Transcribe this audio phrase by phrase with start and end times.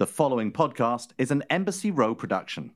[0.00, 2.72] The following podcast is an Embassy Row production.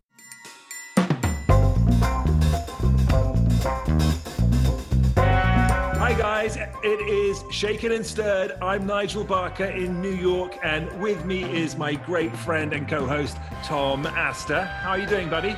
[5.16, 8.52] Hi guys, it is Shaken and Stirred.
[8.60, 13.38] I'm Nigel Barker in New York, and with me is my great friend and co-host
[13.62, 14.60] Tom Astor.
[14.60, 15.56] How are you doing, buddy?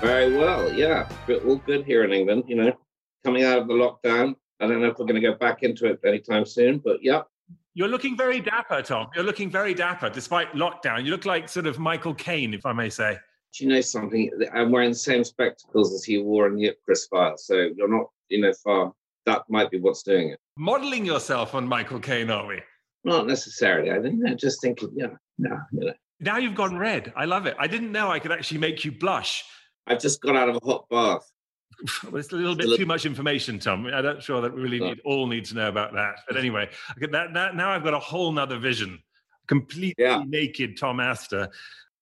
[0.00, 1.08] Very well, yeah.
[1.26, 2.72] Good- All good here in England, you know,
[3.24, 4.36] coming out of the lockdown.
[4.60, 7.22] I don't know if we're going to go back into it anytime soon, but yeah.
[7.78, 9.06] You're looking very dapper, Tom.
[9.14, 11.04] You're looking very dapper despite lockdown.
[11.04, 13.16] You look like sort of Michael Caine, if I may say.
[13.56, 14.32] Do you know something?
[14.52, 18.06] I'm wearing the same spectacles as he wore in the Ipcress File, so you're not,
[18.30, 18.92] you know, far.
[19.26, 20.40] That might be what's doing it.
[20.56, 22.60] Modeling yourself on Michael Caine, are we?
[23.04, 23.92] Not necessarily.
[23.92, 25.92] I think I'm just thinking, yeah, no, you know.
[26.18, 27.12] Now you've gone red.
[27.14, 27.54] I love it.
[27.60, 29.44] I didn't know I could actually make you blush.
[29.86, 31.30] I've just got out of a hot bath.
[32.04, 33.86] Well, it's a little bit too much information, Tom.
[33.86, 36.16] I'm not sure that we really need all need to know about that.
[36.26, 38.98] But anyway, okay, that, that, now I've got a whole nother vision.
[39.46, 40.22] Completely Yeah.
[40.26, 41.48] naked Tom Astor.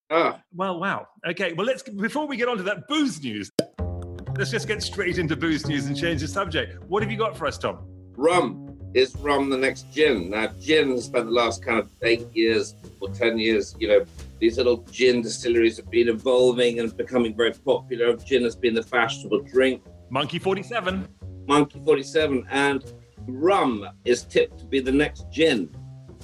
[0.09, 1.07] Ah, Well, wow.
[1.27, 3.51] Okay, well, let's before we get on to that booze news,
[4.37, 6.81] let's just get straight into booze news and change the subject.
[6.87, 7.85] What have you got for us, Tom?
[8.17, 8.63] rum.
[8.93, 10.31] Is rum the next gin?
[10.31, 14.05] Now, gin has spent the last kind of eight years or 10 years, you know,
[14.39, 18.15] these little gin distilleries have been evolving and becoming very popular.
[18.17, 19.83] Gin has been the fashionable drink.
[20.09, 21.07] Monkey 47.
[21.47, 22.93] Monkey 47 and
[23.27, 25.69] rum is tipped to be the next gin.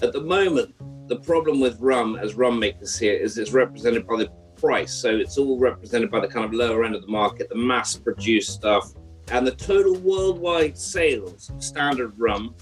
[0.02, 0.76] At the moment,
[1.08, 4.94] the problem with rum, as rum makers it, is it's represented by the price.
[4.94, 7.96] So it's all represented by the kind of lower end of the market, the mass
[7.96, 8.94] produced stuff.
[9.32, 12.56] And the total worldwide sales of standard rum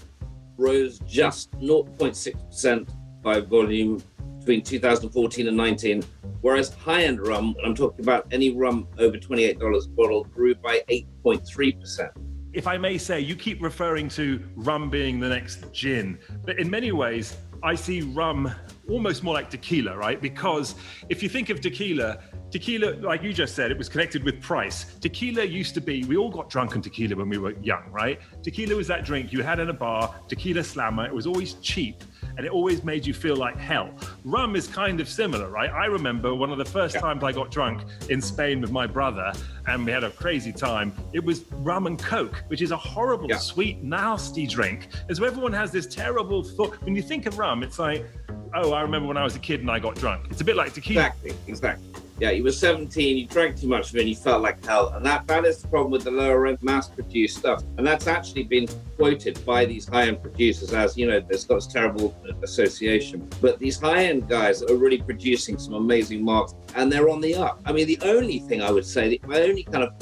[0.56, 2.88] rose just 0.6%
[3.22, 4.02] by volume
[4.42, 6.02] between 2014 and 19.
[6.40, 10.54] Whereas high end rum, and I'm talking about any rum over $28 a bottle, grew
[10.54, 12.10] by 8.3%.
[12.52, 16.68] If I may say, you keep referring to rum being the next gin, but in
[16.68, 18.52] many ways, I see rum
[18.90, 20.20] almost more like tequila, right?
[20.20, 20.74] Because
[21.08, 22.18] if you think of tequila,
[22.50, 24.96] tequila, like you just said, it was connected with price.
[25.00, 28.20] Tequila used to be, we all got drunk on tequila when we were young, right?
[28.42, 31.06] Tequila was that drink you had in a bar, tequila slammer.
[31.06, 32.02] It was always cheap
[32.36, 33.90] and it always made you feel like hell.
[34.24, 35.70] Rum is kind of similar, right?
[35.70, 39.32] I remember one of the first times I got drunk in Spain with my brother
[39.66, 40.92] and we had a crazy time.
[41.12, 43.38] It was rum and coke, which is a horrible, Yeah.
[43.38, 44.88] sweet, nasty drink.
[45.08, 46.82] And so everyone has this terrible thought.
[46.82, 48.06] When you think of rum, it's like,
[48.54, 50.26] oh, I remember when I was a kid and I got drunk.
[50.30, 51.06] It's a bit like tequila.
[51.06, 51.88] Exactly, exactly.
[52.22, 54.90] Yeah, you were 17, you drank too much of it, you felt like hell.
[54.90, 57.64] And that, that is the problem with the lower end mass produced stuff.
[57.78, 61.56] And that's actually been quoted by these high end producers as, you know, there's got
[61.56, 63.28] this terrible association.
[63.40, 67.34] But these high end guys are really producing some amazing marks and they're on the
[67.34, 67.60] up.
[67.66, 69.92] I mean, the only thing I would say, the only kind of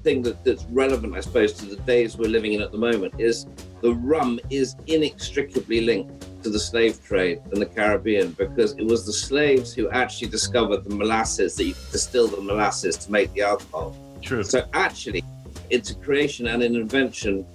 [0.00, 3.14] thing that, that's relevant, I suppose, to the days we're living in at the moment
[3.16, 3.46] is
[3.80, 9.06] the rum is inextricably linked to the slave trade in the Caribbean because it was
[9.06, 13.42] the slaves who actually discovered the molasses that you distill the molasses to make the
[13.42, 13.96] alcohol.
[14.22, 14.42] True.
[14.42, 15.24] So actually,
[15.70, 17.46] it's a creation and an invention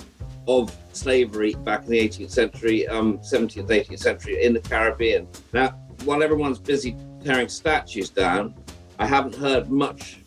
[0.47, 5.27] of slavery back in the 18th century, um, 17th, 18th century in the Caribbean.
[5.53, 5.69] Now,
[6.03, 8.53] while everyone's busy tearing statues down,
[8.99, 10.19] I haven't heard much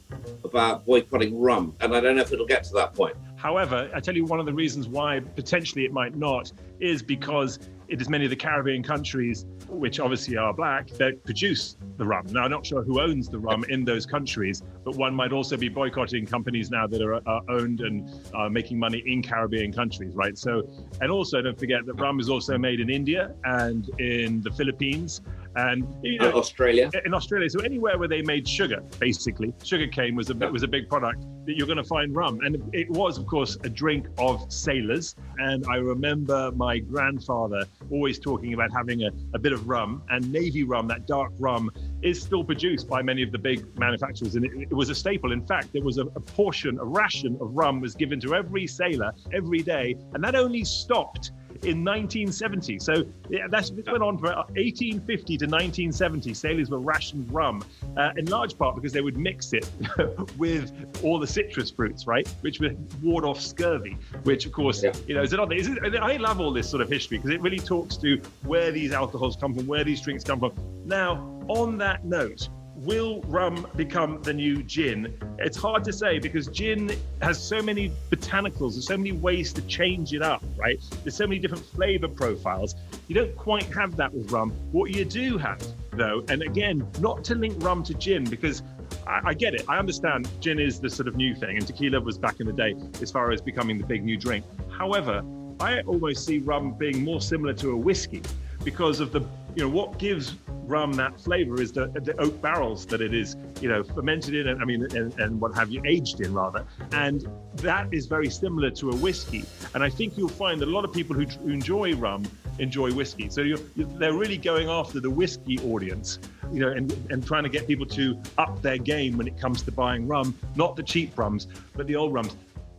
[0.45, 3.17] about boycotting rum, and I don't know if it'll get to that point.
[3.37, 7.59] However, I tell you one of the reasons why potentially it might not is because
[7.89, 12.27] it is many of the Caribbean countries, which obviously are black, that produce the rum.
[12.31, 15.57] Now, I'm not sure who owns the rum in those countries, but one might also
[15.57, 20.15] be boycotting companies now that are, are owned and are making money in Caribbean countries,
[20.15, 20.37] right?
[20.37, 20.69] So,
[21.01, 25.23] and also don't forget that rum is also made in India and in the Philippines
[25.57, 26.91] and you know, Australia.
[27.05, 27.49] in Australia.
[27.49, 31.25] So anywhere where they made sugar, basically, sugar cane was a was a big product
[31.49, 35.17] that you're going to find rum, and it was, of course, a drink of sailors.
[35.39, 40.31] And I remember my grandfather always talking about having a, a bit of rum and
[40.31, 40.87] navy rum.
[40.89, 41.71] That dark rum
[42.03, 45.33] is still produced by many of the big manufacturers, and it, it was a staple.
[45.33, 48.67] In fact, there was a, a portion, a ration of rum was given to every
[48.67, 51.33] sailor every day, and that only stopped
[51.63, 52.79] in 1970.
[52.79, 56.35] So yeah, that's it went on for 1850 to 1970.
[56.35, 57.63] Sailors were rationed rum,
[57.97, 59.69] uh, in large part because they would mix it
[60.39, 60.73] with
[61.03, 63.97] all the citrus fruits, right, which would ward off scurvy.
[64.23, 64.93] Which, of course, Yeah.
[65.07, 65.55] you know, is another.
[65.55, 68.71] Is it, I love all this sort of history because it really talks to where
[68.71, 70.53] these alcohols come from, where these drinks come from.
[70.85, 72.49] Now, on that note.
[72.83, 75.13] Will rum become the new gin?
[75.41, 79.63] It's hard to say because gin has so many botanicals, there's so many ways to
[79.63, 80.81] change it up, right?
[81.03, 82.77] There's so many different flavor profiles.
[83.09, 84.53] You don't quite have that with rum.
[84.71, 85.61] What you do have,
[85.91, 88.63] though, and again, not to link rum to gin because
[89.09, 89.65] I, I get it.
[89.69, 92.53] I understand gin is the sort of new thing, and tequila was back in the
[92.53, 94.45] day as far as becoming the big new drink.
[94.71, 95.25] However,
[95.59, 98.23] I almost see rum being more similar to a whiskey
[98.65, 99.21] because of the,
[99.55, 100.35] you know, what gives
[100.69, 104.49] rum that flavor is the, the oak barrels that it is, you know, fermented in,
[104.49, 106.67] and I mean, and, and what have you, aged in rather.
[106.93, 107.27] And
[107.57, 109.45] that is very similar to a whiskey.
[109.75, 112.25] And I think you'll find that a lot of people who, enjoy rum
[112.59, 113.29] enjoy whiskey.
[113.31, 116.19] So you're, they're really going after the whiskey audience,
[116.53, 119.63] you know, and, and trying to get people to up their game when it comes
[119.63, 122.35] to buying rum, not the cheap rums, but the old rums.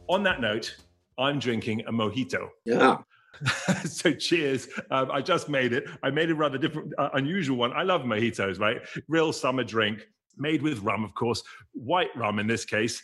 [0.08, 0.76] On that note,
[1.18, 2.50] I'm drinking a mojito.
[2.66, 2.98] Yeah.
[3.86, 4.68] so cheers.
[4.92, 5.86] Um, I just made it.
[6.04, 7.74] I made a rather different, uh, unusual one.
[7.74, 8.82] I love mojitos, right?
[9.08, 10.08] Real summer drink.
[10.38, 11.44] Made with rum, of course,
[11.74, 13.04] white rum in this case.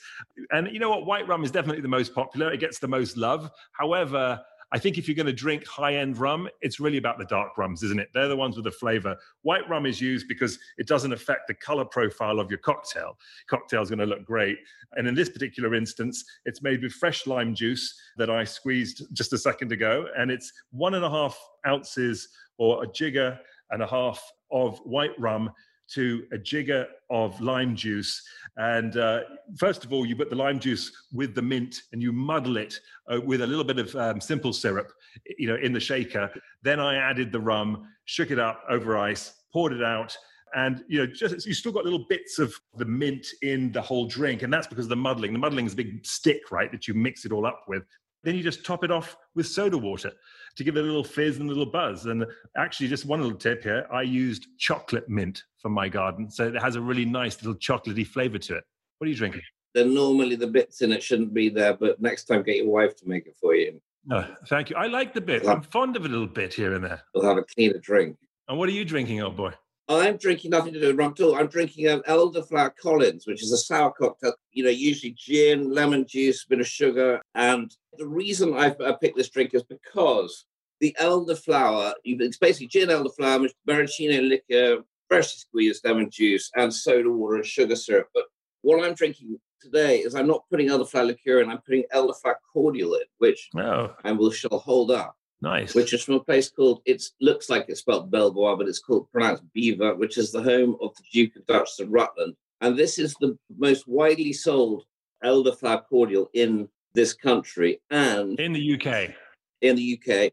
[0.51, 1.05] And you know what?
[1.05, 2.53] White rum is definitely the most popular.
[2.53, 3.51] It gets the most love.
[3.73, 4.41] However,
[4.75, 7.57] I think if you're going to drink high end rum, it's really about the dark
[7.57, 8.09] rums, isn't it?
[8.13, 9.15] They're the ones with the flavor.
[9.43, 13.17] White rum is used because it doesn't affect the color profile of your cocktail.
[13.47, 14.57] Cocktail's going to look great.
[14.97, 19.31] And in this particular instance, it's made with fresh lime juice that I squeezed just
[19.31, 20.07] a second ago.
[20.17, 22.27] And it's one and a half ounces
[22.57, 23.39] or a jigger
[23.71, 25.51] and a half of white rum
[25.93, 28.21] to a jigger of lime juice.
[28.57, 29.21] And uh,
[29.57, 32.79] first of all, you put the lime juice with the mint and you muddle it
[33.11, 34.91] uh, with a little bit of um, simple syrup,
[35.37, 36.29] you know, in the shaker.
[36.63, 40.15] Then I added the rum, shook it up over ice, poured it out.
[40.55, 44.07] And you know, just you still got little bits of the mint in the whole
[44.07, 45.33] drink, and that's because of the muddling.
[45.33, 47.83] The muddling is a big stick, right, that you mix it all up with.
[48.23, 50.11] Then you just top it off with soda water
[50.55, 52.05] to give it a little fizz and a little buzz.
[52.05, 52.25] And
[52.57, 56.29] actually, just one little tip here I used chocolate mint from my garden.
[56.29, 58.63] So it has a really nice little chocolatey flavor to it.
[58.99, 59.41] What are you drinking?
[59.73, 62.95] Then normally the bits in it shouldn't be there, but next time get your wife
[62.97, 63.81] to make it for you.
[64.05, 64.75] No, thank you.
[64.75, 65.47] I like the bit.
[65.47, 67.01] I'm fond of a little bit here and there.
[67.15, 68.15] We'll have a cleaner drink.
[68.47, 69.53] And what are you drinking, old boy?
[69.89, 71.33] I'm drinking nothing to do with rum at all.
[71.33, 74.35] I'm drinking an Elderflower Collins, which is a sour cocktail.
[74.51, 77.19] You know, usually gin, lemon juice, a bit of sugar.
[77.33, 80.45] And the reason I, I picked this drink is because
[80.79, 87.35] the elderflower, it's basically gin, elderflower, maraschino liquor, freshly squeezed lemon juice, and soda water
[87.35, 88.09] and sugar syrup.
[88.13, 88.25] But
[88.61, 92.95] what I'm drinking today is I'm not putting elderflower liqueur in, I'm putting elderflower cordial
[92.95, 93.93] in, which oh.
[94.03, 95.15] I will shall hold up.
[95.41, 95.75] Nice.
[95.75, 99.11] Which is from a place called, it looks like it's spelled Belvoir, but it's called
[99.11, 102.35] pronounced Beaver, which is the home of the Duke of Duchess of Rutland.
[102.61, 104.85] And this is the most widely sold
[105.23, 109.13] elderflower cordial in this country and in the UK.
[109.61, 110.31] In the UK.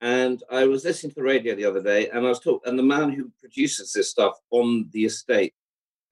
[0.00, 2.78] And I was listening to the radio the other day, and I was talking, and
[2.78, 5.54] the man who produces this stuff on the estate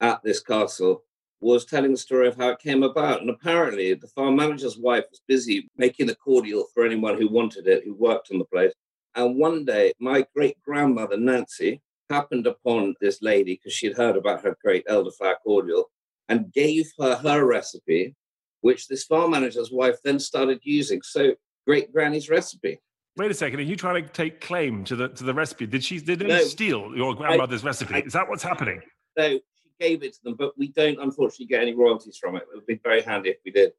[0.01, 1.03] at this castle
[1.39, 3.21] was telling the story of how it came about.
[3.21, 7.67] And apparently, the farm manager's wife was busy making the cordial for anyone who wanted
[7.67, 8.73] it, who worked on the place.
[9.13, 14.43] And one day, my great grandmother, Nancy, happened upon this lady because she'd heard about
[14.43, 15.91] her great elderflower cordial
[16.27, 18.15] and gave her her recipe,
[18.61, 21.01] which this farm manager's wife then started using.
[21.03, 21.35] So,
[21.67, 22.79] great granny's recipe.
[23.17, 23.59] Wait a second.
[23.59, 25.65] Are you trying to take claim to the to the recipe?
[25.65, 27.95] Did she did no, steal your grandmother's I, recipe?
[27.95, 28.81] I, Is that what's happening?
[29.17, 29.41] No, she
[29.79, 32.43] gave it to them, but we don't unfortunately get any royalties from it.
[32.43, 33.71] It would be very handy if we did.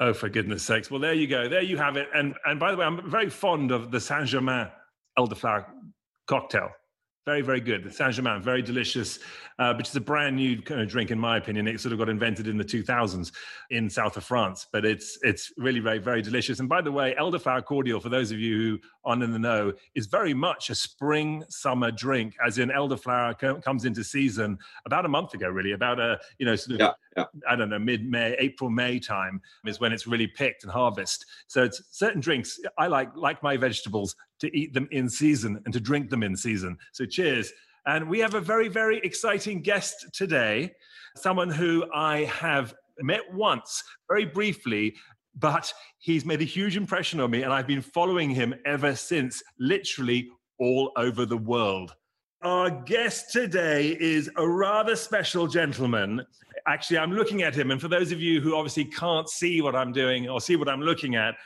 [0.00, 0.90] Oh, for goodness sakes!
[0.90, 1.48] Well, there you go.
[1.48, 2.08] There you have it.
[2.14, 4.68] And and by the way, I'm very fond of the Saint Germain
[5.18, 5.66] elderflower
[6.26, 6.70] cocktail.
[7.28, 7.84] Very, very good.
[7.84, 9.18] The Saint Germain, very delicious,
[9.58, 11.68] uh, which is a brand new kind of drink, in my opinion.
[11.68, 13.32] It sort of got invented in the 2000s
[13.68, 16.58] in south of France, but it's it's really very, very delicious.
[16.58, 19.74] And by the way, elderflower cordial, for those of you who aren't in the know,
[19.94, 25.04] is very much a spring summer drink, as in elderflower co- comes into season about
[25.04, 27.24] a month ago, really, about a you know sort of yeah, yeah.
[27.46, 31.26] I don't know mid May, April, May time is when it's really picked and harvest.
[31.46, 35.72] So it's certain drinks I like, like my vegetables, to eat them in season and
[35.74, 36.76] to drink them in season.
[36.92, 37.52] So cheers.
[37.86, 40.72] And we have a very, very exciting guest today,
[41.16, 44.94] someone who I have met once, very briefly,
[45.34, 49.42] but he's made a huge impression on me, and I've been following him ever since,
[49.58, 50.28] literally
[50.58, 51.94] all over the world.
[52.42, 56.24] Our guest today is a rather special gentleman.
[56.66, 59.74] Actually, I'm looking at him, and for those of you who obviously can't see what
[59.74, 61.36] I'm doing or see what I'm looking at,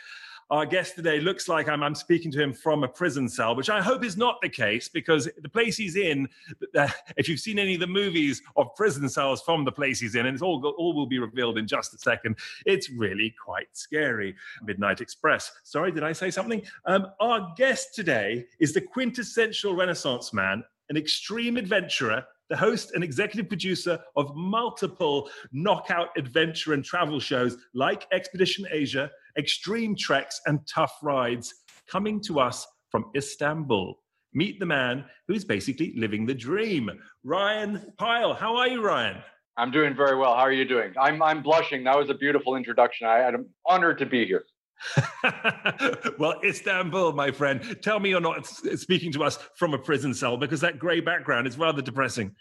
[0.52, 3.71] our guest today looks like I'm, I'm, speaking to him from a prison cell, which
[3.71, 6.28] I hope is not the case because the place he's in,
[6.76, 10.14] uh, if you've seen any of the movies of prison cells from the place he's
[10.14, 13.68] in, and it's all, all will be revealed in just a second, it's really quite
[13.73, 14.37] scary.
[14.62, 15.50] Midnight Express.
[15.62, 16.61] Sorry, did I say something?
[16.85, 23.02] Um, our guest today is the quintessential Renaissance man, an extreme adventurer, the host and
[23.02, 30.61] executive producer of multiple knockout adventure and travel shows like Expedition Asia, Extreme Treks, and
[30.66, 31.54] Tough Rides,
[31.88, 33.99] coming to us from Istanbul.
[34.35, 36.90] Meet the man who's basically living the dream.
[37.25, 38.35] Ryan Pyle.
[38.35, 39.23] How are you, Ryan?
[39.56, 40.35] I'm doing very well.
[40.35, 40.92] How are you doing?
[41.00, 41.85] I'm, I'm blushing.
[41.85, 43.06] That was a beautiful introduction.
[43.06, 44.44] I, I'm honored to be here.
[46.18, 50.36] well, Istanbul, my friend, tell me you're not speaking to us from a prison cell
[50.36, 52.34] because that grey background is rather depressing.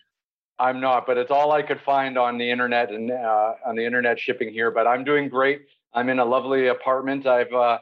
[0.59, 3.85] I'm not, but it's all I could find on the internet and uh, on the
[3.85, 4.69] internet shipping here.
[4.69, 5.61] But I'm doing great.
[5.93, 7.25] I'm in a lovely apartment.
[7.25, 7.79] I've uh,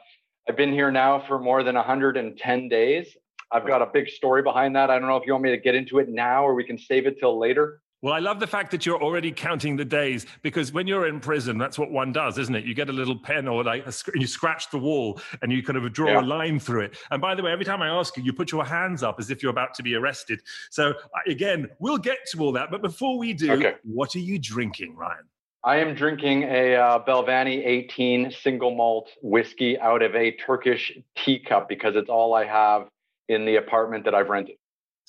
[0.48, 3.16] I've been here now for more than 110 days.
[3.52, 4.90] I've got a big story behind that.
[4.90, 6.78] I don't know if you want me to get into it now or we can
[6.78, 7.80] save it till later.
[8.02, 11.20] Well, I love the fact that you're already counting the days because when you're in
[11.20, 12.64] prison, that's what one does, isn't it?
[12.64, 15.76] You get a little pen or like a, you scratch the wall and you kind
[15.76, 16.20] of draw yeah.
[16.20, 16.96] a line through it.
[17.10, 19.30] And by the way, every time I ask you, you put your hands up as
[19.30, 20.40] if you're about to be arrested.
[20.70, 20.94] So
[21.26, 22.70] again, we'll get to all that.
[22.70, 23.74] But before we do, okay.
[23.82, 25.24] what are you drinking, Ryan?
[25.62, 31.68] I am drinking a uh, Balvenie 18 single malt whiskey out of a Turkish teacup
[31.68, 32.88] because it's all I have
[33.28, 34.56] in the apartment that I've rented.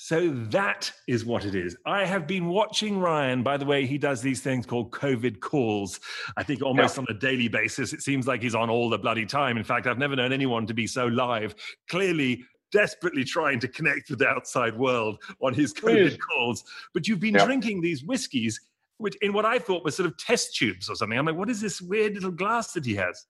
[0.03, 1.77] So that is what it is.
[1.85, 3.43] I have been watching Ryan.
[3.43, 5.99] By the way, he does these things called COVID calls.
[6.35, 7.01] I think almost yeah.
[7.01, 7.93] on a daily basis.
[7.93, 9.57] It seems like he's on all the bloody time.
[9.57, 11.53] In fact, I've never known anyone to be so live.
[11.87, 16.17] Clearly, desperately trying to connect with the outside world on his COVID Please.
[16.17, 16.63] calls.
[16.95, 17.45] But you've been yeah.
[17.45, 18.59] drinking these whiskeys,
[18.97, 21.19] which in what I thought were sort of test tubes or something.
[21.19, 23.27] I'm like, what is this weird little glass that he has?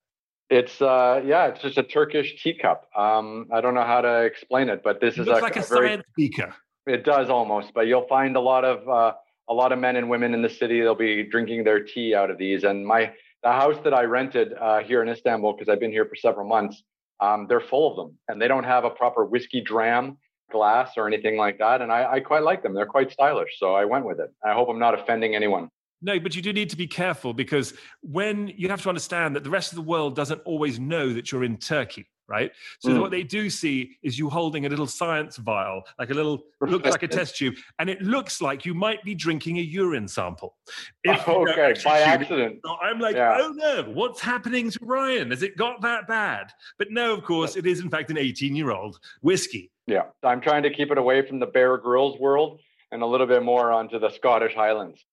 [0.51, 2.89] It's uh yeah, it's just a Turkish teacup.
[2.95, 5.61] Um, I don't know how to explain it, but this it is a, like a,
[5.61, 6.53] a very, beaker.
[6.85, 9.13] It does almost, but you'll find a lot of uh,
[9.49, 10.81] a lot of men and women in the city.
[10.81, 12.65] They'll be drinking their tea out of these.
[12.65, 16.05] And my the house that I rented uh, here in Istanbul, because I've been here
[16.05, 16.83] for several months,
[17.21, 20.17] um, they're full of them, and they don't have a proper whiskey dram
[20.51, 21.81] glass or anything like that.
[21.81, 22.73] And I, I quite like them.
[22.73, 24.33] They're quite stylish, so I went with it.
[24.43, 25.69] I hope I'm not offending anyone.
[26.01, 29.43] No, but you do need to be careful because when you have to understand that
[29.43, 32.51] the rest of the world doesn't always know that you're in Turkey, right?
[32.79, 33.01] So mm.
[33.01, 36.89] what they do see is you holding a little science vial, like a little looks
[36.89, 40.55] like a test tube, and it looks like you might be drinking a urine sample.
[41.03, 42.61] If okay, by accident.
[42.65, 43.37] So I'm like, yeah.
[43.39, 45.29] oh no, what's happening to Ryan?
[45.29, 46.51] Has it got that bad?
[46.79, 49.71] But no, of course, it is in fact an 18-year-old whiskey.
[49.85, 52.59] Yeah, I'm trying to keep it away from the Bear Grylls world
[52.91, 55.05] and a little bit more onto the Scottish Highlands.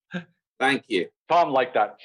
[0.58, 1.08] Thank you.
[1.28, 1.98] Tom liked that.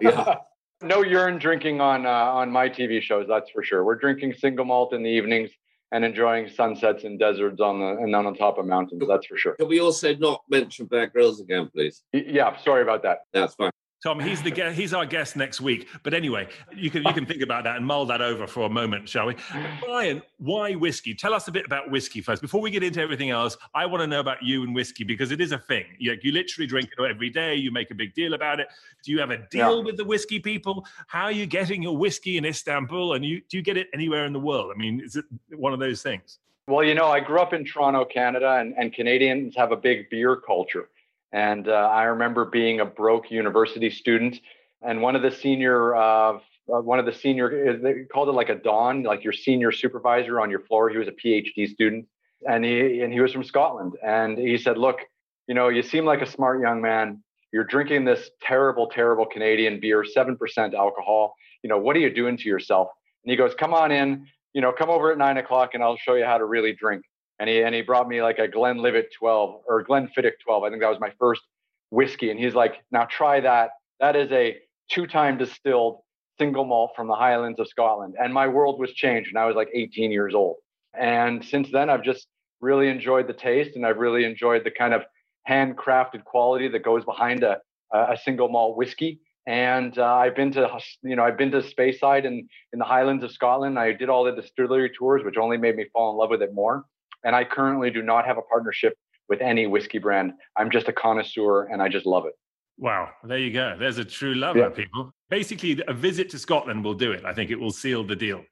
[0.00, 0.36] yeah.
[0.84, 3.84] No urine drinking on uh, on my TV shows, that's for sure.
[3.84, 5.50] We're drinking single malt in the evenings
[5.92, 9.04] and enjoying sunsets and deserts on the and on top of mountains.
[9.06, 9.54] That's for sure.
[9.54, 12.02] Can we also not mention Bear Grylls again, please?
[12.12, 13.18] Yeah, sorry about that.
[13.32, 13.70] That's fine.
[14.02, 15.86] Tom, he's the guest, he's our guest next week.
[16.02, 18.68] But anyway, you can you can think about that and mull that over for a
[18.68, 19.36] moment, shall we?
[19.80, 21.14] Brian, why whiskey?
[21.14, 22.42] Tell us a bit about whiskey first.
[22.42, 25.30] Before we get into everything else, I want to know about you and whiskey because
[25.30, 25.84] it is a thing.
[25.98, 27.54] You, you literally drink it every day.
[27.54, 28.66] You make a big deal about it.
[29.04, 29.84] Do you have a deal yeah.
[29.84, 30.84] with the whiskey people?
[31.06, 33.14] How are you getting your whiskey in Istanbul?
[33.14, 34.72] And you do you get it anywhere in the world?
[34.74, 36.40] I mean, is it one of those things?
[36.66, 40.10] Well, you know, I grew up in Toronto, Canada, and, and Canadians have a big
[40.10, 40.88] beer culture.
[41.32, 44.38] And uh, I remember being a broke university student,
[44.82, 46.38] and one of the senior, uh,
[46.72, 50.40] uh one of the senior, they called it like a don, like your senior supervisor
[50.40, 50.90] on your floor.
[50.90, 52.06] He was a PhD student,
[52.46, 53.94] and he and he was from Scotland.
[54.04, 55.00] And he said, "Look,
[55.48, 57.22] you know, you seem like a smart young man.
[57.50, 61.34] You're drinking this terrible, terrible Canadian beer, seven percent alcohol.
[61.62, 62.88] You know, what are you doing to yourself?"
[63.24, 64.26] And he goes, "Come on in.
[64.52, 67.04] You know, come over at nine o'clock, and I'll show you how to really drink."
[67.42, 70.62] And he and he brought me like a Glenlivet 12 or Glenfiddich 12.
[70.62, 71.42] I think that was my first
[71.90, 73.70] whiskey, and he's like, "Now try that.
[73.98, 74.58] That is a
[74.88, 76.02] two-time distilled
[76.38, 79.56] single malt from the Highlands of Scotland." And my world was changed, and I was
[79.56, 80.58] like 18 years old.
[80.94, 82.28] And since then, I've just
[82.60, 85.02] really enjoyed the taste, and I've really enjoyed the kind of
[85.48, 87.58] handcrafted quality that goes behind a
[87.92, 89.18] a single malt whiskey.
[89.48, 93.24] And uh, I've been to, you know, I've been to Speyside in, in the Highlands
[93.24, 93.80] of Scotland.
[93.80, 96.54] I did all the distillery tours, which only made me fall in love with it
[96.54, 96.84] more.
[97.24, 98.94] And I currently do not have a partnership
[99.28, 100.32] with any whiskey brand.
[100.56, 102.34] I'm just a connoisseur and I just love it.
[102.78, 103.76] Wow, there you go.
[103.78, 104.68] There's a true lover, yeah.
[104.70, 105.12] people.
[105.30, 107.24] Basically, a visit to Scotland will do it.
[107.24, 108.42] I think it will seal the deal.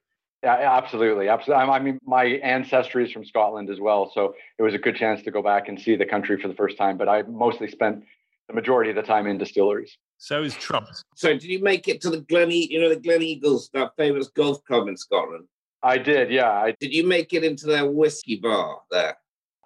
[0.43, 1.65] Yeah, absolutely, absolutely.
[1.65, 5.21] I mean, my ancestry is from Scotland as well, so it was a good chance
[5.23, 6.97] to go back and see the country for the first time.
[6.97, 8.03] But I mostly spent
[8.47, 9.97] the majority of the time in distilleries.
[10.17, 10.87] So is Trump.
[11.15, 12.49] So, did you make it to the Glen?
[12.51, 15.45] You know, the Gleneagles, that famous golf club in Scotland?
[15.83, 16.51] I did, yeah.
[16.51, 19.17] I, did you make it into their whiskey bar there?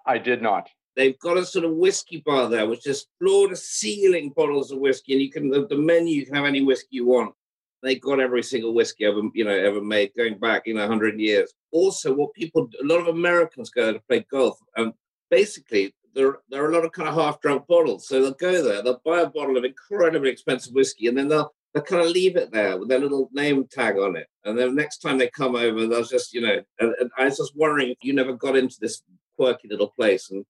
[0.06, 0.68] I did not.
[0.94, 4.78] They've got a sort of whiskey bar there, which is floor to ceiling bottles of
[4.78, 7.34] whiskey, and you can the, the menu you can have any whiskey you want.
[7.82, 11.20] They got every single whiskey ever you know ever made, going back you know hundred
[11.20, 11.52] years.
[11.70, 14.94] Also, what people a lot of Americans go to play golf, and
[15.30, 18.08] basically there there are a lot of kind of half drunk bottles.
[18.08, 21.52] So they'll go there, they'll buy a bottle of incredibly expensive whiskey, and then they'll
[21.76, 24.28] they kind of leave it there with their little name tag on it.
[24.46, 27.36] And then next time they come over, they'll just, you know, and, and I was
[27.36, 29.02] just wondering if you never got into this
[29.36, 30.46] quirky little place and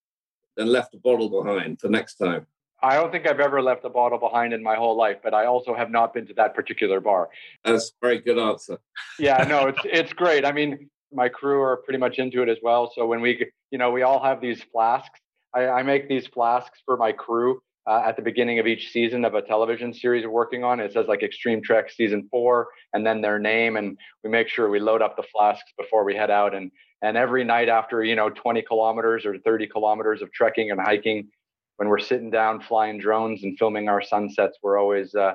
[0.57, 2.47] then left a bottle behind for next time.
[2.81, 5.47] I don't think I've ever left a bottle behind in my whole life, but I
[5.47, 7.31] also have not been to that particular bar.
[7.65, 8.79] That's a very good answer.
[9.19, 10.45] Yeah, no, it's it's great.
[10.45, 12.93] I mean, my crew are pretty much into it as well.
[12.95, 15.19] So when we, you know, we all have these flasks.
[15.53, 19.25] I, I make these flasks for my crew uh, at the beginning of each season
[19.25, 20.81] of a television series we're working on.
[20.81, 24.69] It says like Extreme Trek season four, and then their name, and we make sure
[24.69, 26.55] we load up the flasks before we head out.
[26.55, 26.71] And
[27.03, 31.29] and every night after you know 20 kilometers or 30 kilometers of trekking and hiking,
[31.77, 35.35] when we're sitting down flying drones and filming our sunsets, we're always uh,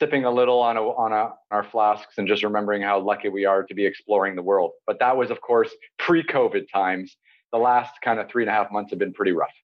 [0.00, 3.44] sipping a little on a, on a, our flasks and just remembering how lucky we
[3.44, 4.72] are to be exploring the world.
[4.86, 7.16] But that was, of course, pre-COVID times.
[7.52, 9.54] The last kind of three and a half months have been pretty rough.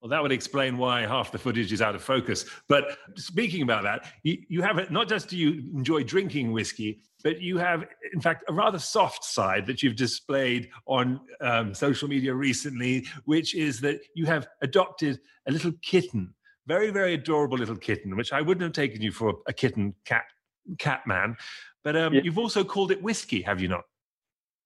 [0.00, 2.44] Well, that would explain why half the footage is out of focus.
[2.68, 7.00] But speaking about that, you, you have it, not just do you enjoy drinking whiskey,
[7.24, 12.08] but you have, in fact, a rather soft side that you've displayed on um, social
[12.08, 16.32] media recently, which is that you have adopted a little kitten,
[16.66, 20.24] very, very adorable little kitten, which I wouldn't have taken you for a kitten cat
[20.78, 21.36] cat man.
[21.82, 22.20] But um, yeah.
[22.22, 23.84] you've also called it whiskey, have you not?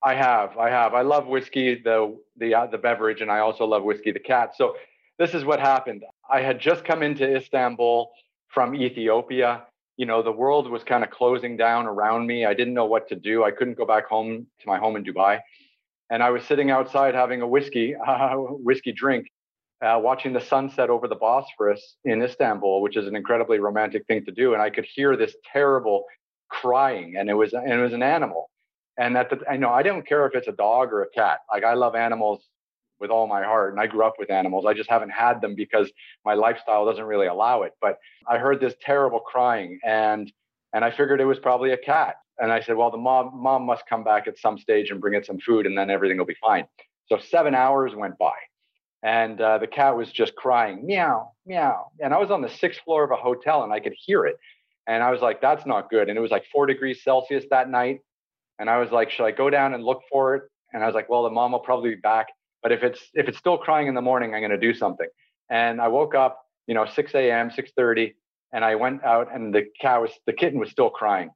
[0.05, 0.95] I have, I have.
[0.95, 4.57] I love whiskey, the the uh, the beverage, and I also love whiskey, the cat.
[4.57, 4.75] So
[5.23, 6.03] this is what happened.
[6.29, 8.11] I had just come into Istanbul
[8.49, 9.63] from Ethiopia.
[9.97, 12.45] You know, the world was kind of closing down around me.
[12.45, 13.45] I didn't know what to do.
[13.45, 15.39] I couldn't go back home to my home in Dubai.
[16.11, 18.35] And I was sitting outside having a whiskey, uh,
[18.69, 19.29] whiskey drink,
[19.81, 24.25] uh, watching the sunset over the Bosphorus in Istanbul, which is an incredibly romantic thing
[24.25, 24.55] to do.
[24.55, 26.05] And I could hear this terrible
[26.51, 28.51] crying, and it was and it was an animal.
[28.99, 31.39] And at the, I know I don't care if it's a dog or a cat.
[31.53, 32.41] Like I love animals
[33.03, 33.73] with all my heart.
[33.73, 34.65] And I grew up with animals.
[34.65, 35.91] I just haven't had them because
[36.25, 37.73] my lifestyle doesn't really allow it.
[37.83, 40.33] But I heard this terrible crying and
[40.73, 42.15] and I figured it was probably a cat.
[42.39, 45.15] And I said, well, the mom mom must come back at some stage and bring
[45.15, 46.67] it some food, and then everything will be fine.
[47.09, 48.33] So seven hours went by,
[49.03, 51.91] and uh, the cat was just crying, meow, meow.
[52.01, 54.37] And I was on the sixth floor of a hotel, and I could hear it.
[54.87, 56.09] And I was like, that's not good.
[56.09, 58.01] And it was like four degrees Celsius that night.
[58.59, 60.43] And I was like, should I go down and look for it?
[60.73, 62.29] And I was like, well, the mom will probably be back.
[62.63, 65.09] But if it's if it's still crying in the morning, I'm going to do something.
[65.51, 68.15] And I woke up, you know, 6 a.m., 6:30,
[68.53, 71.31] and I went out, and the cat was the kitten was still crying.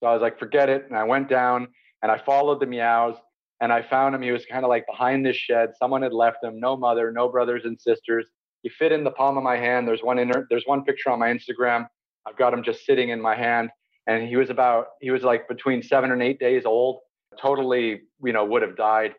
[0.00, 0.86] So I was like, forget it.
[0.88, 1.68] And I went down
[2.02, 3.16] and I followed the meows
[3.60, 4.22] and I found him.
[4.22, 5.70] He was kind of like behind this shed.
[5.78, 6.58] Someone had left him.
[6.58, 8.26] No mother, no brothers and sisters.
[8.62, 9.86] He fit in the palm of my hand.
[9.86, 11.86] There's one in there's one picture on my Instagram.
[12.26, 13.70] I've got him just sitting in my hand.
[14.06, 17.00] And he was about he was like between seven and eight days old.
[17.40, 19.14] Totally, you know, would have died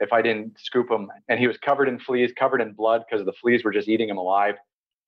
[0.00, 1.10] if I didn't scoop him.
[1.28, 4.08] And he was covered in fleas, covered in blood because the fleas were just eating
[4.08, 4.54] him alive.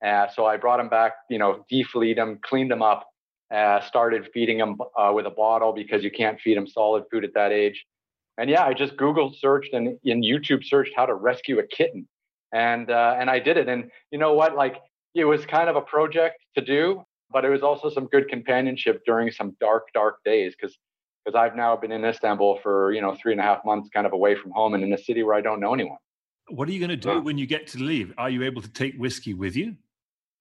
[0.05, 3.07] Uh, so I brought him back, you know, defleed him, cleaned him up,
[3.55, 7.24] uh, started feeding him uh, with a bottle because you can't feed him solid food
[7.24, 7.85] at that age.
[8.38, 12.09] And yeah, I just Google searched and in YouTube searched how to rescue a kitten,
[12.55, 13.68] and uh, and I did it.
[13.68, 14.57] And you know what?
[14.57, 14.76] Like
[15.14, 19.03] it was kind of a project to do, but it was also some good companionship
[19.05, 20.76] during some dark, dark days because
[21.24, 24.06] because I've now been in Istanbul for you know three and a half months, kind
[24.06, 25.98] of away from home, and in a city where I don't know anyone.
[26.48, 28.12] What are you going to do when you get to leave?
[28.18, 29.76] Are you able to take whiskey with you?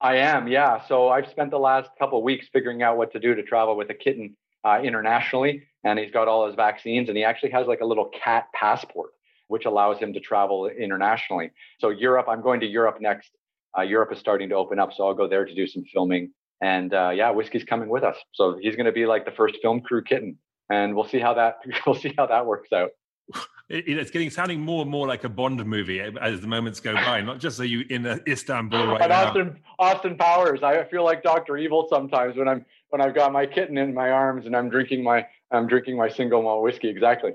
[0.02, 0.82] I am, yeah.
[0.88, 3.76] So I've spent the last couple of weeks figuring out what to do to travel
[3.76, 7.68] with a kitten uh, internationally, and he's got all his vaccines, and he actually has
[7.68, 9.12] like a little cat passport,
[9.50, 11.52] which allows him to travel internationally.
[11.80, 13.32] So Europe, I'm going to Europe next.
[13.78, 16.32] Uh, Europe is starting to open up, so I'll go there to do some filming.
[16.62, 19.58] And uh, yeah, whiskey's coming with us, so he's going to be like the first
[19.62, 20.38] film crew kitten
[20.70, 22.92] and we'll see how that we'll see how that works out.
[23.72, 27.22] It's getting sounding more and more like a Bond movie as the moments go by.
[27.22, 29.28] Not just so you in uh, Istanbul right and now.
[29.28, 30.64] Austin Austin Powers.
[30.64, 34.10] I feel like Doctor Evil sometimes when I'm when I've got my kitten in my
[34.10, 36.90] arms and I'm drinking my I'm drinking my single malt whiskey.
[36.90, 37.34] Exactly.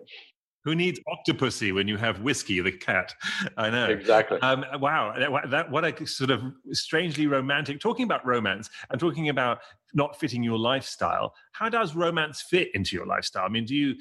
[0.64, 3.14] Who needs Octopussy when you have whiskey, the cat?
[3.56, 4.40] I know exactly.
[4.40, 5.14] Um, wow,
[5.48, 7.80] that what a sort of strangely romantic.
[7.80, 9.58] Talking about romance and talking about
[9.92, 11.34] not fitting your lifestyle.
[11.52, 13.44] How does romance fit into your lifestyle?
[13.44, 13.94] I mean, do you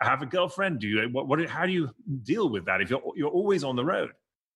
[0.00, 0.80] have a girlfriend?
[0.80, 1.28] Do you what?
[1.28, 1.90] what how do you
[2.22, 4.10] deal with that if you're you're always on the road?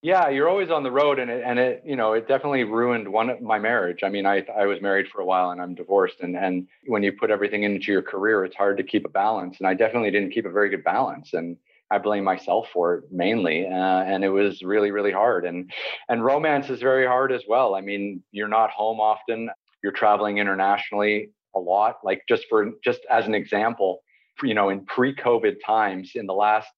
[0.04, 3.08] Yeah, you're always on the road, and it and it you know it definitely ruined
[3.08, 4.00] one of my marriage.
[4.02, 7.02] I mean, I I was married for a while, and I'm divorced, and and when
[7.02, 10.10] you put everything into your career, it's hard to keep a balance, and I definitely
[10.10, 11.56] didn't keep a very good balance, and
[11.90, 15.72] I blame myself for it mainly, uh, and it was really really hard, and
[16.10, 17.74] and romance is very hard as well.
[17.74, 19.48] I mean, you're not home often,
[19.82, 21.96] you're traveling internationally a lot.
[22.04, 24.02] Like just for just as an example,
[24.42, 26.68] you know, in pre-COVID times, in the last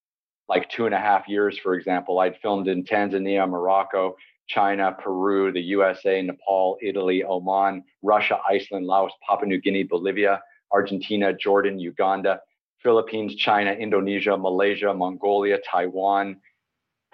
[0.49, 4.17] like two and a half years, for example, I'd filmed in Tanzania, Morocco,
[4.49, 11.33] China, Peru, the USA, Nepal, Italy, Oman, Russia, Iceland, Laos, Papua New Guinea, Bolivia, Argentina,
[11.33, 12.41] Jordan, Uganda,
[12.83, 16.37] Philippines, China, Indonesia, Malaysia, Mongolia, Taiwan,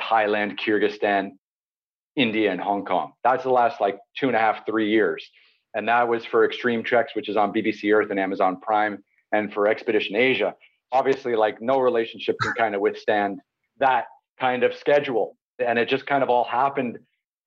[0.00, 1.32] Thailand, Kyrgyzstan,
[2.16, 3.12] India and Hong Kong.
[3.24, 5.26] That's the last like two and a half, three years.
[5.74, 9.52] And that was for Extreme Treks, which is on BBC Earth and Amazon Prime, and
[9.52, 10.54] for Expedition Asia.
[10.92, 13.40] Obviously, like no relationship can kind of withstand
[13.78, 14.04] that
[14.38, 15.36] kind of schedule.
[15.58, 16.98] And it just kind of all happened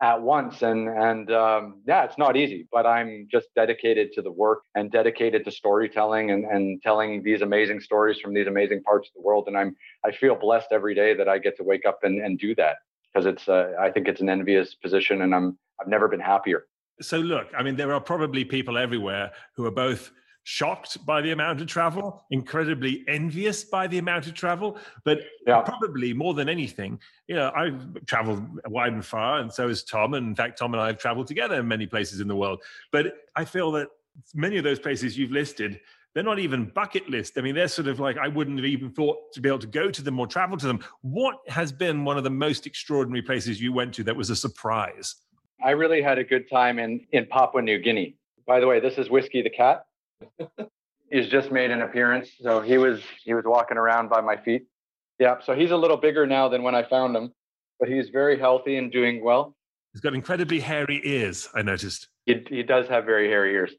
[0.01, 0.61] at once.
[0.61, 4.91] And and um, yeah it's not easy but i'm just dedicated to the work and
[4.91, 9.21] dedicated to storytelling and, and telling these amazing stories from these amazing parts of the
[9.21, 9.45] world.
[9.47, 12.37] And i'm i feel blessed every day that i get to wake up and, and
[12.37, 12.75] do that
[13.13, 16.67] because it's uh, i think it's an envious position and i'm i've never been happier.
[17.01, 20.11] So look i mean there are probably people everywhere who are both
[20.45, 25.59] shocked by the amount of travel, incredibly envious by the amount of travel, but yeah.
[25.61, 30.13] probably more than anything, you know, I've traveled wide and far, and so has Tom.
[30.13, 32.61] And in fact, Tom and I have traveled together in many places in the world.
[32.91, 33.87] But I feel that
[34.35, 35.79] many of those places you've listed,
[36.13, 37.39] they're not even bucket list.
[37.39, 39.67] I mean, they're sort of like I wouldn't have even thought to be able to
[39.67, 40.79] go to them or travel to them.
[41.01, 44.35] What has been one of the most extraordinary places you went to that was a
[44.35, 45.15] surprise?
[45.63, 48.15] I really had a good time in in Papua New Guinea.
[48.45, 49.84] By the way, this is Whiskey the cat.
[51.09, 52.29] He's just made an appearance.
[52.41, 54.65] So he was he was walking around by my feet.
[55.19, 55.37] Yeah.
[55.45, 57.31] So he's a little bigger now than when I found him,
[57.79, 59.55] but he's very healthy and doing well.
[59.93, 61.47] He's got incredibly hairy ears.
[61.53, 62.09] I noticed.
[62.25, 63.71] He he does have very hairy ears.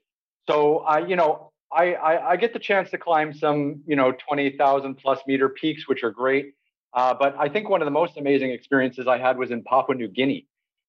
[0.48, 4.12] So I you know I I, I get the chance to climb some you know
[4.12, 6.54] twenty thousand plus meter peaks, which are great.
[6.94, 9.96] Uh, but I think one of the most amazing experiences I had was in Papua
[9.96, 10.46] New Guinea.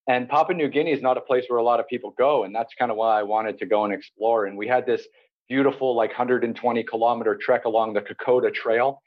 [0.07, 2.45] And Papua New Guinea is not a place where a lot of people go.
[2.45, 4.45] And that's kind of why I wanted to go and explore.
[4.45, 5.05] And we had this
[5.49, 9.01] beautiful, like 120 kilometer trek along the Kokoda Trail,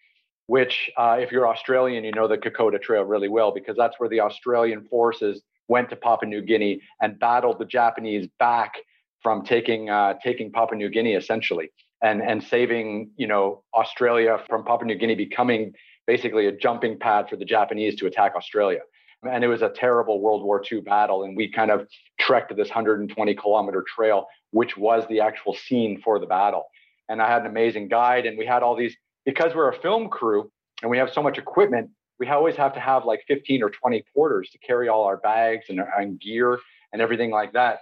[0.46, 4.08] which, uh, if you're Australian, you know the Kokoda Trail really well because that's where
[4.08, 8.74] the Australian forces went to Papua New Guinea and battled the Japanese back
[9.22, 11.70] from taking uh, taking Papua New Guinea essentially
[12.02, 15.72] and and saving you know Australia from Papua New Guinea becoming
[16.06, 18.80] basically a jumping pad for the Japanese to attack Australia.
[19.22, 21.22] And it was a terrible World War II battle.
[21.22, 21.86] And we kind of
[22.18, 26.66] trekked this 120 kilometer trail, which was the actual scene for the battle.
[27.08, 30.08] And I had an amazing guide, and we had all these, because we're a film
[30.08, 30.50] crew
[30.82, 34.04] and we have so much equipment, we always have to have like 15 or 20
[34.14, 36.58] porters to carry all our bags and, and gear
[36.92, 37.80] and everything like that.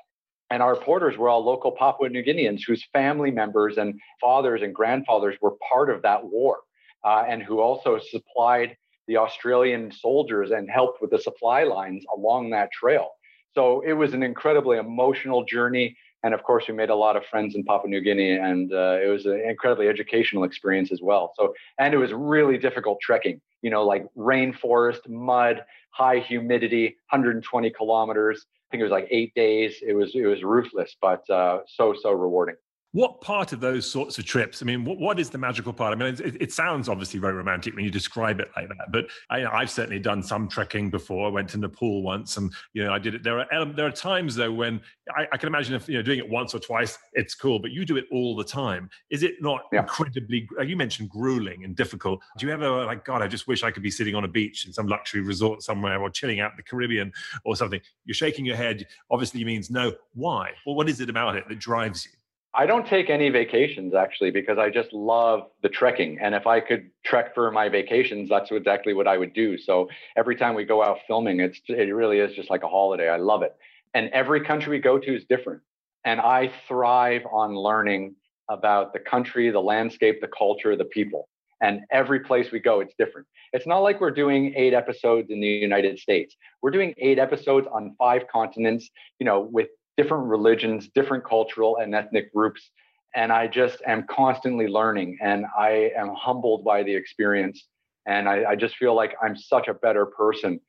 [0.51, 4.75] And our porters were all local Papua New Guineans whose family members and fathers and
[4.75, 6.59] grandfathers were part of that war
[7.05, 8.77] uh, and who also supplied
[9.09, 13.11] the Australian soldiers and helped with the supply lines along that trail.
[13.55, 15.97] So it was an incredibly emotional journey.
[16.25, 18.99] And of course, we made a lot of friends in Papua New Guinea, and uh,
[19.03, 21.33] it was an incredibly educational experience as well.
[21.37, 27.71] So, and it was really difficult trekking, you know, like rainforest, mud, high humidity, 120
[27.71, 28.47] kilometers.
[28.47, 29.77] I think it was like eight days.
[29.87, 32.57] It was it was ruthless, but uh, so so rewarding.
[32.93, 34.63] What part of those sorts of trips?
[34.63, 35.93] I mean, what, what is the magical part?
[35.93, 39.09] I mean, it, it, sounds obviously very romantic when you describe it like that, but
[39.29, 41.27] I, have certainly done some trekking before.
[41.27, 43.23] I went to Nepal once, and you know, I did it.
[43.23, 44.81] There are there are times though when
[45.15, 47.73] I, I, can imagine if you know doing it once or twice, it's cool, but
[47.73, 48.89] you do it all the time.
[49.11, 49.81] Is it not yeah.
[49.81, 50.49] incredibly?
[50.65, 52.21] You mentioned grueling and difficult.
[52.39, 53.21] Do you ever like God?
[53.21, 56.01] I just wish I could be sitting on a beach in some luxury resort somewhere
[56.01, 57.13] or chilling out in the Caribbean
[57.45, 57.81] or something.
[58.07, 58.87] You're shaking your head.
[59.11, 59.93] Obviously, means no.
[60.15, 60.53] Why?
[60.65, 62.13] Well, what is it about it that drives you?
[62.55, 66.19] I don't take any vacations actually because I just love the trekking.
[66.21, 69.59] And if I could trek for my vacations, that's exactly what I would do.
[69.59, 73.09] So every time we go out filming, it's it really is just like a holiday.
[73.09, 73.55] I love it.
[73.95, 75.61] And every country we go to is different.
[76.05, 78.15] And I thrive on learning
[78.49, 81.29] about the country, the landscape, the culture, the people.
[81.61, 83.27] And every place we go, it's different.
[83.53, 86.37] It's not like we're doing eight episodes in the United States.
[86.63, 91.95] We're doing eight episodes on five continents, you know, with different religions, different cultural and
[91.95, 92.71] ethnic groups.
[93.15, 97.67] And I just am constantly learning and I am humbled by the experience.
[98.07, 100.61] And I, I just feel like I'm such a better person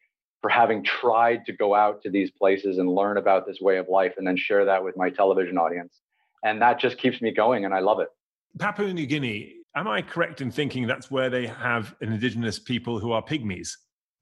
[0.41, 3.87] for having tried to go out to these places and learn about this way of
[3.87, 6.01] life and then share that with my television audience.
[6.43, 8.07] And that just keeps me going and I love it.
[8.57, 12.97] Papua New Guinea, am I correct in thinking that's where they have an indigenous people
[12.97, 13.69] who are pygmies?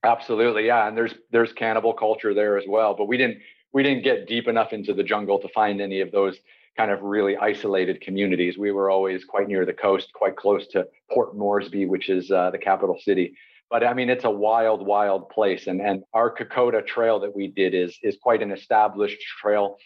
[0.03, 0.87] Absolutely, yeah.
[0.87, 2.93] And there's there's cannibal culture there as well.
[2.93, 3.39] But we didn't
[3.77, 6.35] we didn't get deep enough into the jungle to find any of those
[6.75, 8.57] kind of really isolated communities.
[8.57, 12.49] We were always quite near the coast, quite close to Port Moresby, which is uh,
[12.49, 13.35] the capital city.
[13.69, 15.67] But I mean, it's a wild, wild place.
[15.67, 19.77] And, and our Kokoda trail that we did is, is quite an established trail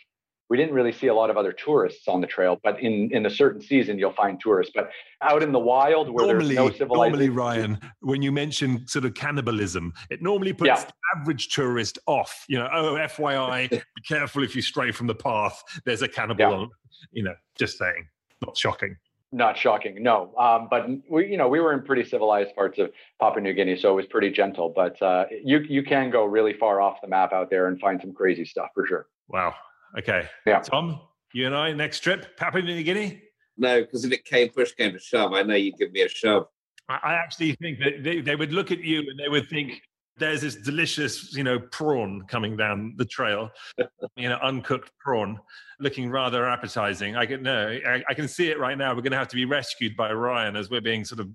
[0.52, 3.26] we didn't really see a lot of other tourists on the trail, but in, in
[3.26, 4.74] a certain season, you'll find tourists.
[4.76, 7.12] But out in the wild where normally, there's no civilization.
[7.12, 10.84] Normally, Ryan, when you mention sort of cannibalism, it normally puts yeah.
[10.84, 12.44] the average tourist off.
[12.50, 15.64] You know, oh, FYI, be careful if you stray from the path.
[15.86, 16.52] There's a cannibal yeah.
[16.52, 16.70] on,
[17.14, 18.10] you know, just saying.
[18.46, 18.98] Not shocking.
[19.32, 20.36] Not shocking, no.
[20.38, 23.78] Um, but we, you know, we were in pretty civilized parts of Papua New Guinea,
[23.78, 24.68] so it was pretty gentle.
[24.68, 28.02] But uh, you you can go really far off the map out there and find
[28.02, 29.08] some crazy stuff for sure.
[29.30, 29.56] Wow.
[29.98, 30.28] Okay.
[30.46, 30.60] Yeah.
[30.60, 31.02] Tom,
[31.34, 33.22] you and I next trip, Papua New Guinea.
[33.58, 36.10] No, because if it came push came to shove, I know you'd give me a
[36.10, 36.48] shove.
[36.90, 39.82] I actually think that they, they would look at you and they would think
[40.18, 43.50] there's this delicious, you know, prawn coming down the trail,
[44.18, 45.40] you know, uncooked prawn,
[45.80, 47.16] looking rather appetizing.
[47.16, 48.90] I can no, I, I can see it right now.
[48.94, 51.30] We're going to have to be rescued by Ryan as we're being sort of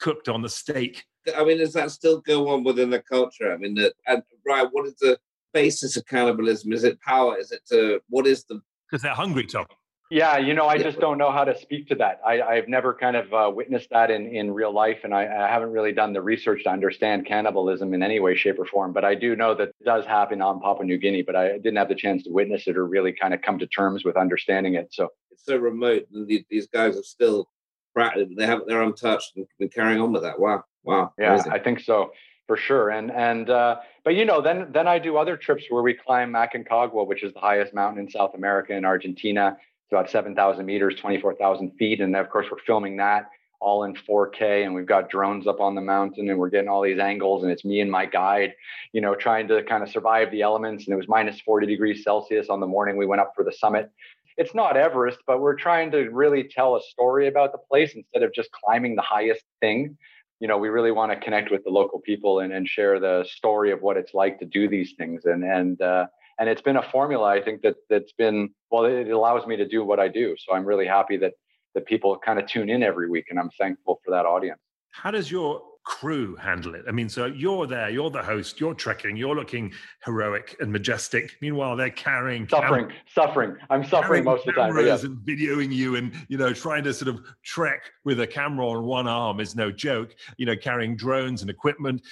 [0.00, 1.04] cooked on the steak.
[1.36, 3.52] I mean, does that still go on within the culture?
[3.52, 5.18] I mean, the, and Ryan, what is the
[5.56, 6.72] basis of cannibalism?
[6.72, 7.38] Is it power?
[7.38, 9.66] Is it to what is the Because they're hungry, Tom.
[10.08, 12.20] Yeah, you know, I just don't know how to speak to that.
[12.24, 15.48] I, I've never kind of uh, witnessed that in, in real life, and I, I
[15.48, 18.92] haven't really done the research to understand cannibalism in any way, shape, or form.
[18.92, 21.76] But I do know that it does happen on Papua New Guinea, but I didn't
[21.76, 24.74] have the chance to witness it or really kind of come to terms with understanding
[24.74, 24.88] it.
[24.92, 27.48] So, it's so remote and the- these guys are still
[27.92, 30.38] practicing they haven't they're untouched and been carrying on with that.
[30.38, 30.62] Wow.
[30.84, 31.14] Wow.
[31.18, 31.52] yeah, Amazing.
[31.52, 32.12] I think so
[32.46, 32.90] for sure.
[32.90, 36.32] And and uh, but you know, then then I do other trips where we climb
[36.32, 39.56] Aconcagua, which is the highest mountain in South America in Argentina.
[39.58, 43.30] It's about seven thousand meters, twenty four thousand feet, and of course we're filming that
[43.60, 46.82] all in 4K, and we've got drones up on the mountain, and we're getting all
[46.82, 48.54] these angles, and it's me and my guide,
[48.92, 50.84] you know, trying to kind of survive the elements.
[50.84, 53.52] And it was minus 40 degrees Celsius on the morning we went up for the
[53.52, 53.90] summit.
[54.36, 58.22] It's not Everest, but we're trying to really tell a story about the place instead
[58.22, 59.96] of just climbing the highest thing
[60.40, 63.24] you know, we really want to connect with the local people and, and share the
[63.28, 65.24] story of what it's like to do these things.
[65.24, 66.06] And and uh,
[66.38, 69.66] and it's been a formula I think that that's been well, it allows me to
[69.66, 70.36] do what I do.
[70.38, 71.32] So I'm really happy that
[71.74, 74.60] that people kind of tune in every week, and I'm thankful for that audience.
[74.90, 76.84] How does your crew handle it?
[76.86, 79.72] I mean, so you're there, you're the host, you're trekking, you're looking
[80.04, 81.36] heroic and majestic.
[81.40, 83.56] Meanwhile, they're carrying cam- Suffering, suffering.
[83.70, 84.76] I'm suffering most of the time.
[84.84, 84.98] Yeah.
[85.00, 88.84] and videoing you, and you know, trying to sort of trek with a camera on
[88.84, 90.14] one arm is no joke.
[90.36, 92.02] You know, carrying drones and equipment.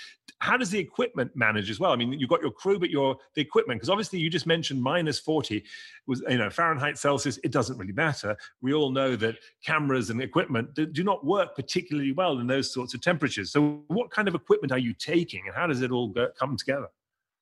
[0.45, 1.93] How does the equipment manage as well?
[1.93, 4.83] I mean, you've got your crew, but your the equipment because obviously you just mentioned
[4.83, 5.65] minus forty
[6.07, 7.39] was you know Fahrenheit Celsius.
[7.43, 8.37] It doesn't really matter.
[8.61, 12.71] We all know that cameras and equipment do, do not work particularly well in those
[12.75, 13.53] sorts of temperatures.
[13.53, 16.59] So, what kind of equipment are you taking, and how does it all go, come
[16.59, 16.89] together?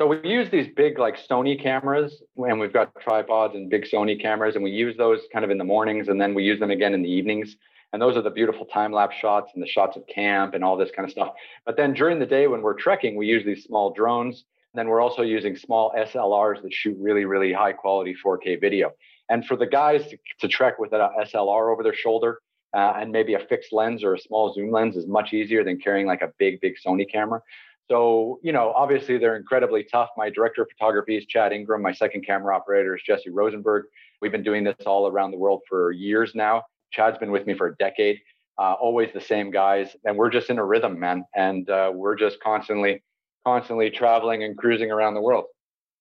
[0.00, 4.20] So we use these big like Sony cameras, and we've got tripods and big Sony
[4.20, 6.70] cameras, and we use those kind of in the mornings, and then we use them
[6.70, 7.56] again in the evenings.
[7.92, 10.76] And those are the beautiful time lapse shots and the shots of camp and all
[10.76, 11.34] this kind of stuff.
[11.66, 14.44] But then during the day when we're trekking, we use these small drones.
[14.72, 18.92] And then we're also using small SLRs that shoot really, really high quality 4K video.
[19.28, 22.40] And for the guys to, to trek with an SLR over their shoulder
[22.74, 25.78] uh, and maybe a fixed lens or a small zoom lens is much easier than
[25.78, 27.42] carrying like a big, big Sony camera.
[27.90, 30.08] So, you know, obviously they're incredibly tough.
[30.16, 31.82] My director of photography is Chad Ingram.
[31.82, 33.84] My second camera operator is Jesse Rosenberg.
[34.22, 36.62] We've been doing this all around the world for years now.
[36.92, 38.18] Chad's been with me for a decade.
[38.58, 41.24] Uh, always the same guys, and we're just in a rhythm, man.
[41.34, 43.02] And uh, we're just constantly,
[43.46, 45.46] constantly traveling and cruising around the world.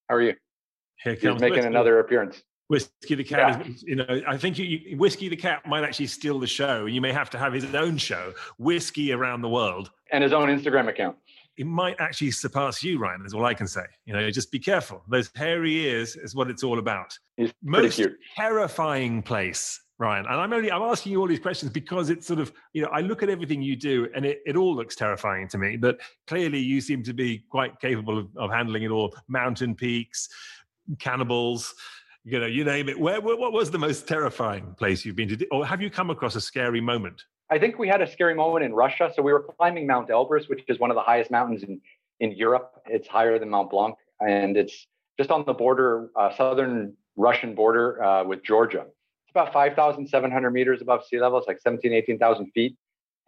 [0.09, 0.35] How are you?
[1.03, 1.67] Here He's making Whiskey.
[1.67, 2.43] another appearance.
[2.67, 3.67] Whiskey the cat.
[3.67, 6.85] Is, you know, I think you, you, Whiskey the cat might actually steal the show.
[6.85, 9.91] You may have to have his own show, Whiskey around the world.
[10.11, 11.17] And his own Instagram account.
[11.57, 13.25] It might actually surpass you, Ryan.
[13.25, 13.83] Is all I can say.
[14.05, 15.03] You know, just be careful.
[15.09, 17.17] Those hairy ears is what it's all about.
[17.35, 18.17] He's Most cute.
[18.37, 20.25] terrifying place, Ryan.
[20.25, 22.89] And I'm only I'm asking you all these questions because it's sort of you know
[22.89, 25.77] I look at everything you do and it, it all looks terrifying to me.
[25.77, 29.15] But clearly you seem to be quite capable of, of handling it all.
[29.27, 30.27] Mountain peaks,
[30.99, 31.73] cannibals,
[32.23, 32.99] you know, you name it.
[32.99, 36.09] Where, where what was the most terrifying place you've been to, or have you come
[36.09, 37.23] across a scary moment?
[37.51, 39.11] I think we had a scary moment in Russia.
[39.15, 41.81] So we were climbing Mount Elbrus, which is one of the highest mountains in,
[42.21, 42.81] in Europe.
[42.85, 44.87] It's higher than Mount Blanc, and it's
[45.17, 48.85] just on the border, uh, southern Russian border uh, with Georgia.
[49.31, 51.37] It's about 5,700 meters above sea level.
[51.37, 52.75] It's like 17, 18,000 feet.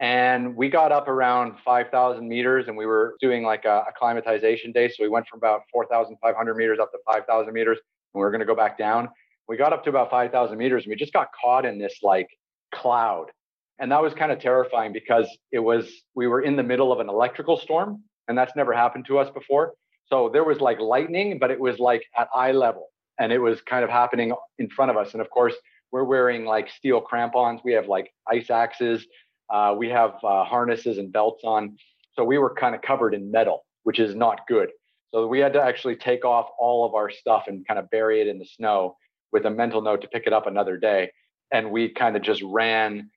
[0.00, 4.90] And we got up around 5,000 meters and we were doing like a, acclimatization day.
[4.90, 8.40] So we went from about 4,500 meters up to 5,000 meters and we were going
[8.40, 9.08] to go back down.
[9.48, 12.28] We got up to about 5,000 meters and we just got caught in this like
[12.74, 13.30] cloud.
[13.78, 17.00] And that was kind of terrifying because it was, we were in the middle of
[17.00, 19.72] an electrical storm and that's never happened to us before.
[20.10, 22.88] So there was like lightning, but it was like at eye level
[23.18, 25.14] and it was kind of happening in front of us.
[25.14, 25.54] And of course,
[25.94, 27.60] we're wearing like steel crampons.
[27.62, 29.06] We have like ice axes.
[29.48, 31.76] Uh, we have uh, harnesses and belts on.
[32.14, 34.70] So we were kind of covered in metal, which is not good.
[35.12, 38.20] So we had to actually take off all of our stuff and kind of bury
[38.20, 38.96] it in the snow
[39.30, 41.12] with a mental note to pick it up another day.
[41.52, 43.08] And we kind of just ran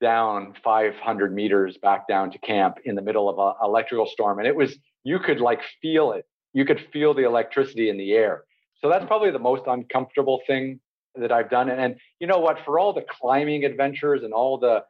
[0.00, 4.38] down 500 meters back down to camp in the middle of an electrical storm.
[4.38, 6.24] And it was, you could like feel it.
[6.54, 8.44] You could feel the electricity in the air.
[8.80, 10.80] So that's probably the most uncomfortable thing
[11.16, 11.68] that I've done.
[11.68, 12.58] And, and you know what?
[12.64, 14.84] For all the climbing adventures and all the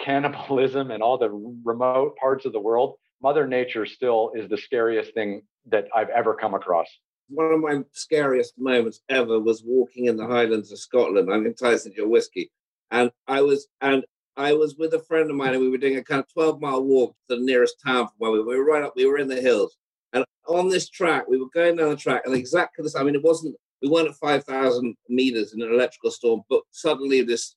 [0.00, 1.30] cannibalism and all the
[1.64, 6.34] remote parts of the world, Mother Nature still is the scariest thing that I've ever
[6.34, 6.88] come across.
[7.28, 11.32] One of my scariest moments ever was walking in the Highlands of Scotland.
[11.32, 12.50] I'm enticing your whiskey,
[12.90, 14.04] and I was and
[14.36, 16.60] I was with a friend of mine, and we were doing a kind of 12
[16.60, 18.46] mile walk to the nearest town from where we were.
[18.46, 18.94] We were right up.
[18.96, 19.76] We were in the hills,
[20.12, 22.96] and on this track, we were going down the track, and exactly this.
[22.96, 23.56] I mean, it wasn't.
[23.82, 27.56] We weren't at 5,000 meters in an electrical storm, but suddenly this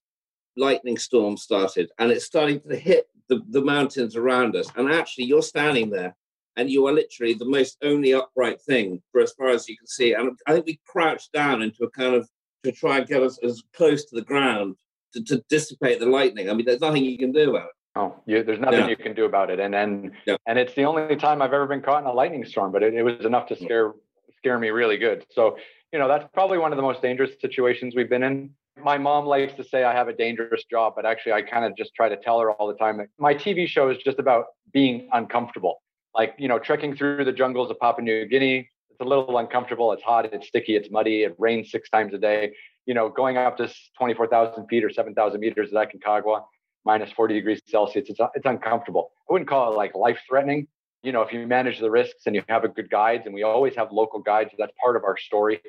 [0.58, 4.68] lightning storm started, and it's starting to hit the, the mountains around us.
[4.76, 6.16] And actually, you're standing there
[6.58, 9.88] and you are literally the most only upright thing for as far as you can
[9.88, 10.14] see.
[10.14, 12.30] And I think we crouched down into a kind of
[12.64, 14.76] to try and get us as close to the ground
[15.14, 16.50] to, to dissipate the lightning.
[16.50, 17.72] I mean, there's nothing you can do about it.
[17.98, 20.12] Oh, you, there's nothing you can do about it, and and
[20.46, 22.94] and it's the only time I've ever been caught in a lightning storm, but it,
[22.94, 23.64] it was enough to mm.
[23.64, 23.94] scare
[24.36, 25.26] scare me really good.
[25.32, 25.58] So
[25.96, 28.50] you know that's probably one of the most dangerous situations we've been in
[28.84, 31.76] my mom likes to say I have a dangerous job, but actually, I kind of
[31.78, 34.46] just try to tell her all the time that my TV show is just about
[34.74, 35.82] being uncomfortable.
[36.14, 39.92] Like, you know, trekking through the jungles of Papua New Guinea, it's a little uncomfortable.
[39.92, 42.52] It's hot, it's sticky, it's muddy, it rains six times a day.
[42.86, 46.44] You know, going up to 24,000 feet or 7,000 meters at Aconcagua,
[46.86, 49.12] minus 40 degrees Celsius, it's, it's uncomfortable.
[49.30, 50.68] I wouldn't call it like life threatening.
[51.02, 53.44] You know, if you manage the risks and you have a good guides, and we
[53.44, 55.62] always have local guides, that's part of our story.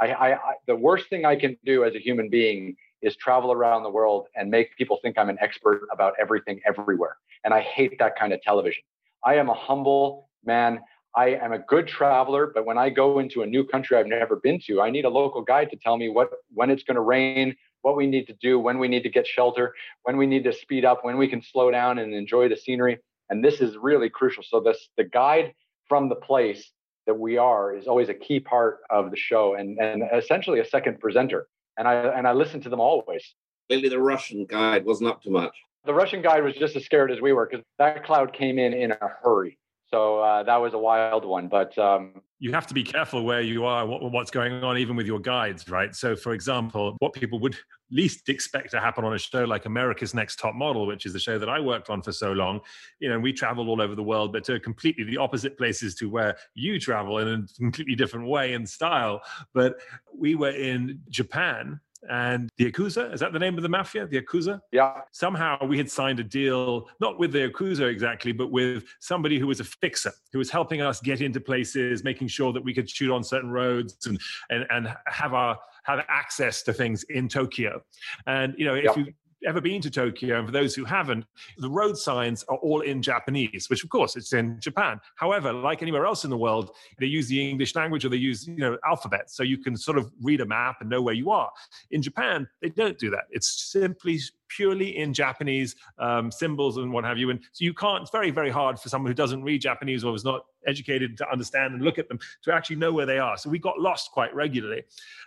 [0.00, 3.52] I, I, I, the worst thing I can do as a human being is travel
[3.52, 7.16] around the world and make people think I'm an expert about everything everywhere.
[7.44, 8.82] And I hate that kind of television.
[9.24, 10.80] I am a humble man.
[11.14, 14.36] I am a good traveler, but when I go into a new country I've never
[14.36, 17.02] been to, I need a local guide to tell me what when it's going to
[17.02, 20.42] rain, what we need to do, when we need to get shelter, when we need
[20.44, 22.98] to speed up, when we can slow down and enjoy the scenery.
[23.30, 24.42] And this is really crucial.
[24.42, 25.54] So this the guide
[25.88, 26.72] from the place
[27.06, 30.64] that we are is always a key part of the show and, and essentially a
[30.64, 31.48] second presenter.
[31.76, 33.34] And I and I listen to them always.
[33.68, 35.54] Maybe the Russian guide wasn't up to much.
[35.84, 38.72] The Russian guide was just as scared as we were because that cloud came in
[38.72, 39.58] in a hurry.
[39.86, 41.48] So uh, that was a wild one.
[41.48, 44.96] But um, you have to be careful where you are, what, what's going on, even
[44.96, 45.94] with your guides, right?
[45.94, 47.56] So, for example, what people would
[47.90, 51.18] least expect to happen on a show like America's Next Top Model, which is the
[51.18, 52.60] show that I worked on for so long,
[52.98, 56.08] you know, we traveled all over the world, but to completely the opposite places to
[56.08, 59.22] where you travel in a completely different way and style.
[59.52, 59.76] But
[60.16, 63.12] we were in Japan and the Yakuza.
[63.12, 64.06] Is that the name of the mafia?
[64.06, 64.60] The Yakuza?
[64.72, 65.00] Yeah.
[65.12, 69.46] Somehow we had signed a deal, not with the Yakuza exactly, but with somebody who
[69.46, 72.88] was a fixer, who was helping us get into places, making sure that we could
[72.88, 77.82] shoot on certain roads and and, and have our have access to things in Tokyo.
[78.26, 79.12] And you know, if you
[79.44, 81.24] ever been to Tokyo, and for those who haven't,
[81.58, 85.00] the road signs are all in Japanese, which of course it's in Japan.
[85.16, 88.46] However, like anywhere else in the world, they use the English language or they use
[88.46, 91.30] you know alphabet, so you can sort of read a map and know where you
[91.30, 91.50] are.
[91.90, 93.24] In Japan, they don't do that.
[93.30, 97.30] It's simply purely in Japanese um, symbols and what have you.
[97.30, 98.02] And so you can't.
[98.02, 101.30] It's very very hard for someone who doesn't read Japanese or is not educated to
[101.30, 103.36] understand and look at them to actually know where they are.
[103.36, 104.82] So we got lost quite regularly.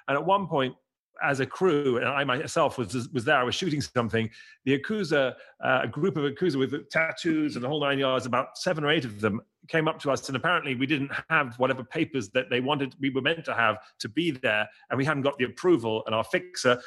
[0.07, 0.75] And at one point,
[1.23, 3.37] as a crew, and I myself was was there.
[3.37, 4.29] I was shooting something.
[4.65, 8.57] The Yakuza, uh, a group of Yakuza with tattoos and the whole nine yards, about
[8.57, 11.83] seven or eight of them came up to us, and apparently we didn't have whatever
[11.83, 12.95] papers that they wanted.
[12.99, 16.03] We were meant to have to be there, and we hadn't got the approval.
[16.05, 16.81] And our fixer,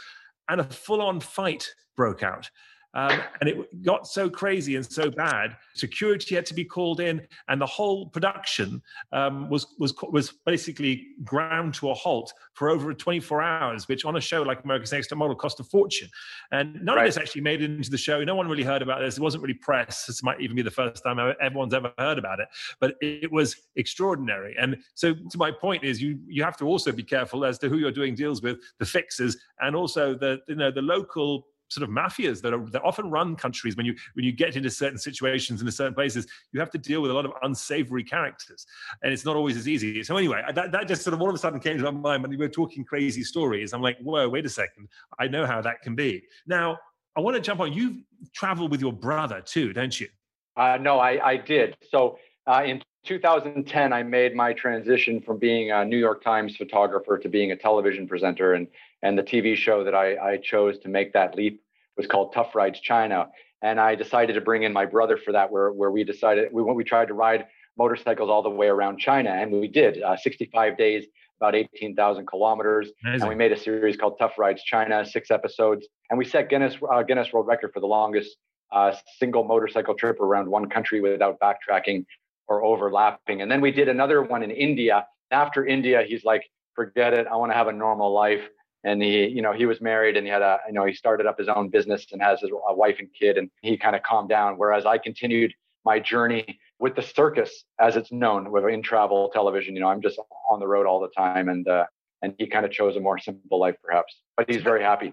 [0.48, 2.50] and a full-on fight broke out.
[2.94, 5.56] Um, and it got so crazy and so bad.
[5.74, 11.06] Security had to be called in, and the whole production um, was was was basically
[11.24, 15.08] ground to a halt for over 24 hours, which on a show like America's Next
[15.08, 16.08] Top Model cost a fortune.
[16.50, 17.06] And none right.
[17.06, 18.22] of this actually made it into the show.
[18.24, 19.16] No one really heard about this.
[19.16, 20.06] It wasn't really press.
[20.06, 22.48] This might even be the first time everyone's ever heard about it.
[22.80, 24.56] But it was extraordinary.
[24.58, 27.68] And so, to my point is, you you have to also be careful as to
[27.68, 31.88] who you're doing deals with, the fixers, and also the you know the local sort
[31.88, 34.98] of mafias that are that often run countries when you when you get into certain
[34.98, 38.66] situations in certain places you have to deal with a lot of unsavory characters.
[39.02, 40.02] And it's not always as easy.
[40.02, 42.22] So anyway that, that just sort of all of a sudden came to my mind
[42.22, 43.72] when we were talking crazy stories.
[43.72, 44.88] I'm like whoa wait a second.
[45.18, 46.22] I know how that can be.
[46.46, 46.78] Now
[47.16, 47.72] i want to jump on.
[47.72, 48.02] You
[48.34, 50.08] travel with your brother too don't you?
[50.56, 51.76] Uh, no I, I did.
[51.90, 57.18] So uh, in 2010 i made my transition from being a new york times photographer
[57.18, 58.66] to being a television presenter and
[59.02, 61.62] and the TV show that I, I chose to make that leap
[61.96, 63.28] was called Tough Rides China.
[63.62, 66.62] And I decided to bring in my brother for that, where, where we decided we
[66.62, 70.78] we tried to ride motorcycles all the way around China, and we did uh, 65
[70.78, 71.04] days,
[71.40, 72.90] about 18,000 kilometers.
[73.04, 73.20] Amazing.
[73.20, 76.76] And we made a series called Tough Rides China, six episodes, and we set Guinness
[76.90, 78.36] uh, Guinness World Record for the longest
[78.72, 82.06] uh, single motorcycle trip around one country without backtracking
[82.50, 83.40] or overlapping.
[83.40, 85.06] And then we did another one in India.
[85.30, 86.42] After India, he's like,
[86.74, 88.42] "Forget it, I want to have a normal life."
[88.84, 91.26] and he you know he was married and he had a you know he started
[91.26, 94.28] up his own business and has a wife and kid and he kind of calmed
[94.28, 95.52] down whereas i continued
[95.84, 100.00] my journey with the circus as it's known with in travel television you know i'm
[100.00, 100.18] just
[100.50, 101.84] on the road all the time and uh,
[102.22, 105.12] and he kind of chose a more simple life perhaps but he's very happy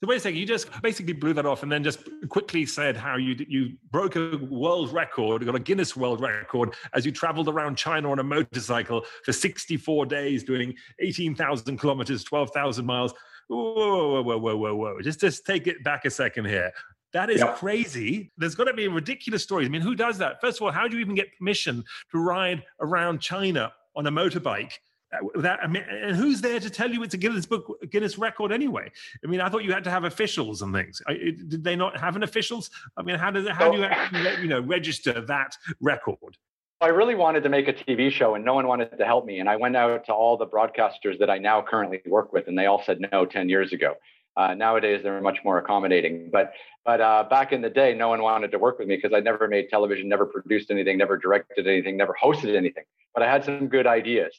[0.00, 2.96] so wait a second, you just basically blew that off and then just quickly said
[2.96, 7.48] how you you broke a world record, got a Guinness World Record as you traveled
[7.48, 13.12] around China on a motorcycle for 64 days, doing 18,000 kilometers, 12,000 miles.
[13.48, 15.00] Whoa, whoa, whoa, whoa, whoa, whoa!
[15.00, 16.70] Just just take it back a second here.
[17.12, 17.56] That is yep.
[17.56, 18.30] crazy.
[18.36, 19.66] There's got to be ridiculous stories.
[19.66, 20.40] I mean, who does that?
[20.40, 21.82] First of all, how do you even get permission
[22.12, 24.74] to ride around China on a motorbike?
[25.12, 28.18] Uh, that I mean, and who's there to tell you it's a Guinness book Guinness
[28.18, 28.90] record anyway?
[29.24, 31.00] I mean, I thought you had to have officials and things.
[31.06, 32.70] I, did they not have an officials?
[32.96, 36.36] I mean, how does it, how do you actually you know register that record?
[36.80, 39.40] I really wanted to make a TV show, and no one wanted to help me.
[39.40, 42.56] And I went out to all the broadcasters that I now currently work with, and
[42.56, 43.94] they all said no ten years ago.
[44.36, 46.28] Uh, nowadays, they're much more accommodating.
[46.30, 46.52] But
[46.84, 49.20] but uh, back in the day, no one wanted to work with me because I
[49.20, 52.84] never made television, never produced anything, never directed anything, never hosted anything.
[53.14, 54.38] But I had some good ideas.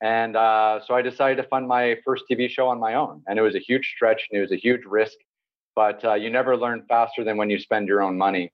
[0.00, 3.22] And uh, so I decided to fund my first TV show on my own.
[3.26, 5.16] And it was a huge stretch and it was a huge risk,
[5.74, 8.52] but uh, you never learn faster than when you spend your own money.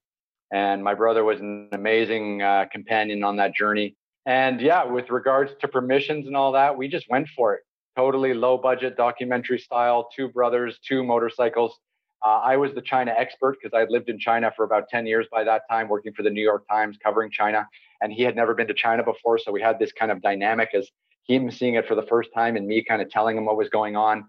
[0.53, 3.97] And my brother was an amazing uh, companion on that journey.
[4.27, 7.63] And yeah, with regards to permissions and all that, we just went for it.
[7.97, 11.79] Totally low budget documentary style, two brothers, two motorcycles.
[12.25, 15.07] Uh, I was the China expert because I had lived in China for about 10
[15.07, 17.69] years by that time, working for the New York Times, covering China.
[18.01, 19.37] And he had never been to China before.
[19.37, 20.89] So we had this kind of dynamic as
[21.27, 23.69] him seeing it for the first time and me kind of telling him what was
[23.69, 24.27] going on.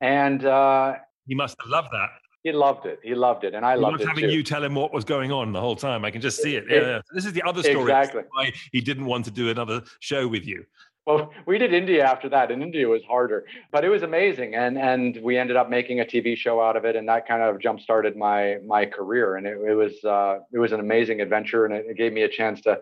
[0.00, 0.94] And uh,
[1.26, 2.10] he must have loved that.
[2.42, 3.00] He loved it.
[3.02, 4.30] He loved it, and I he loved it having too.
[4.30, 6.04] you tell him what was going on the whole time.
[6.04, 6.64] I can just see it.
[6.68, 7.00] Yeah, yeah.
[7.14, 7.90] This is the other story.
[7.90, 8.22] Exactly.
[8.32, 10.66] Why he didn't want to do another show with you.
[11.06, 14.76] Well, we did India after that, and India was harder, but it was amazing, and
[14.76, 17.60] and we ended up making a TV show out of it, and that kind of
[17.60, 21.64] jump started my my career, and it, it was uh, it was an amazing adventure,
[21.64, 22.78] and it, it gave me a chance to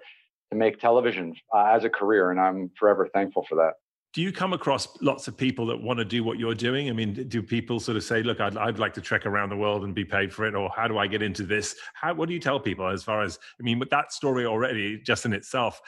[0.52, 3.72] to make television uh, as a career, and I'm forever thankful for that.
[4.12, 6.90] Do you come across lots of people that want to do what you're doing?
[6.90, 9.56] I mean, do people sort of say, "Look, I'd, I'd like to trek around the
[9.56, 12.28] world and be paid for it," or "How do I get into this?" How, what
[12.28, 13.38] do you tell people as far as?
[13.58, 15.80] I mean, with that story already, just in itself,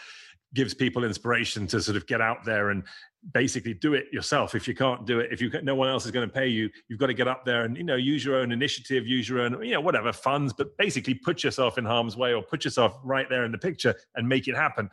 [0.55, 2.85] gives people inspiration to sort of get out there and
[3.33, 4.55] basically do it yourself.
[4.55, 6.71] If you can't do it, if you no one else is going to pay you,
[6.89, 9.41] you've got to get up there and you know use your own initiative, use your
[9.41, 12.99] own you know whatever funds, but basically put yourself in harm's way or put yourself
[13.03, 14.91] right there in the picture and make it happen.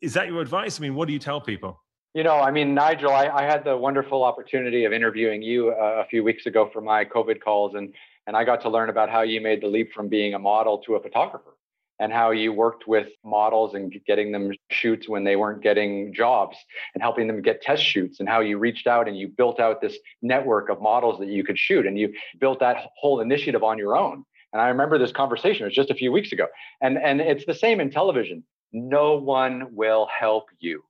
[0.00, 0.78] Is that your advice?
[0.78, 1.82] I mean, what do you tell people?
[2.14, 6.02] You know, I mean, Nigel, I, I had the wonderful opportunity of interviewing you uh,
[6.04, 7.92] a few weeks ago for my COVID calls, and
[8.26, 10.78] and I got to learn about how you made the leap from being a model
[10.78, 11.56] to a photographer,
[12.00, 16.56] and how you worked with models and getting them shoots when they weren't getting jobs,
[16.94, 19.80] and helping them get test shoots, and how you reached out and you built out
[19.80, 23.78] this network of models that you could shoot, and you built that whole initiative on
[23.78, 24.24] your own.
[24.52, 26.46] And I remember this conversation; it was just a few weeks ago,
[26.80, 28.42] and and it's the same in television.
[28.72, 30.82] No one will help you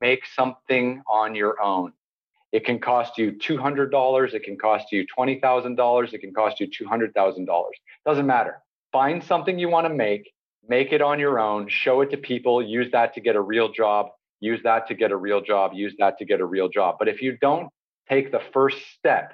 [0.00, 1.92] make something on your own.
[2.52, 7.64] It can cost you $200, it can cost you $20,000, it can cost you $200,000.
[8.06, 8.62] Doesn't matter.
[8.92, 10.30] Find something you want to make,
[10.68, 13.70] make it on your own, show it to people, use that to get a real
[13.70, 14.08] job,
[14.40, 16.96] use that to get a real job, use that to get a real job.
[16.98, 17.68] But if you don't
[18.08, 19.32] take the first step,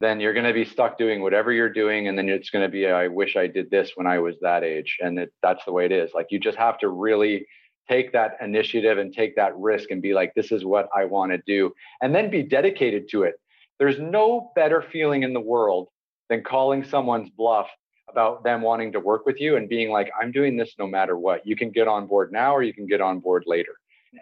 [0.00, 2.70] then you're going to be stuck doing whatever you're doing and then it's going to
[2.70, 4.96] be i wish i did this when i was that age.
[5.00, 6.10] And it, that's the way it is.
[6.14, 7.46] Like you just have to really
[7.90, 11.32] take that initiative and take that risk and be like, this is what I want
[11.32, 13.34] to do, and then be dedicated to it.
[13.78, 15.88] There's no better feeling in the world
[16.28, 17.66] than calling someone's bluff
[18.10, 21.16] about them wanting to work with you and being like, I'm doing this no matter
[21.16, 21.46] what.
[21.46, 23.72] You can get on board now or you can get on board later.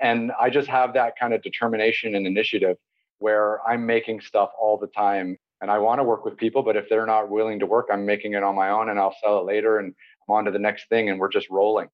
[0.01, 2.77] And I just have that kind of determination and initiative
[3.19, 5.39] where I'm making stuff all the time.
[5.61, 8.07] And I want to work with people, but if they're not willing to work, I'm
[8.07, 9.95] making it on my own and I'll sell it later and
[10.29, 11.89] I'm on to the next thing and we're just rolling.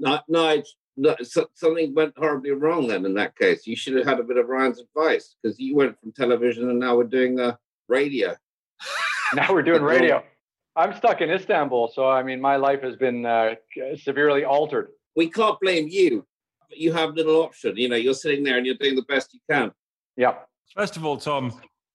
[0.00, 0.60] Not, no,
[0.96, 1.16] no,
[1.54, 3.66] something went horribly wrong then in that case.
[3.66, 6.80] You should have had a bit of Ryan's advice because you went from television and
[6.80, 7.56] now we're doing uh,
[7.88, 8.34] radio.
[9.34, 10.24] now we're doing radio.
[10.76, 13.54] I'm stuck in Istanbul, so I mean, my life has been uh,
[13.96, 14.88] severely altered.
[15.14, 16.26] We can't blame you.
[16.70, 17.76] You have little option.
[17.76, 19.70] You know, you're sitting there and you're doing the best you can.
[20.16, 20.34] Yeah.
[20.74, 21.52] First of all, Tom,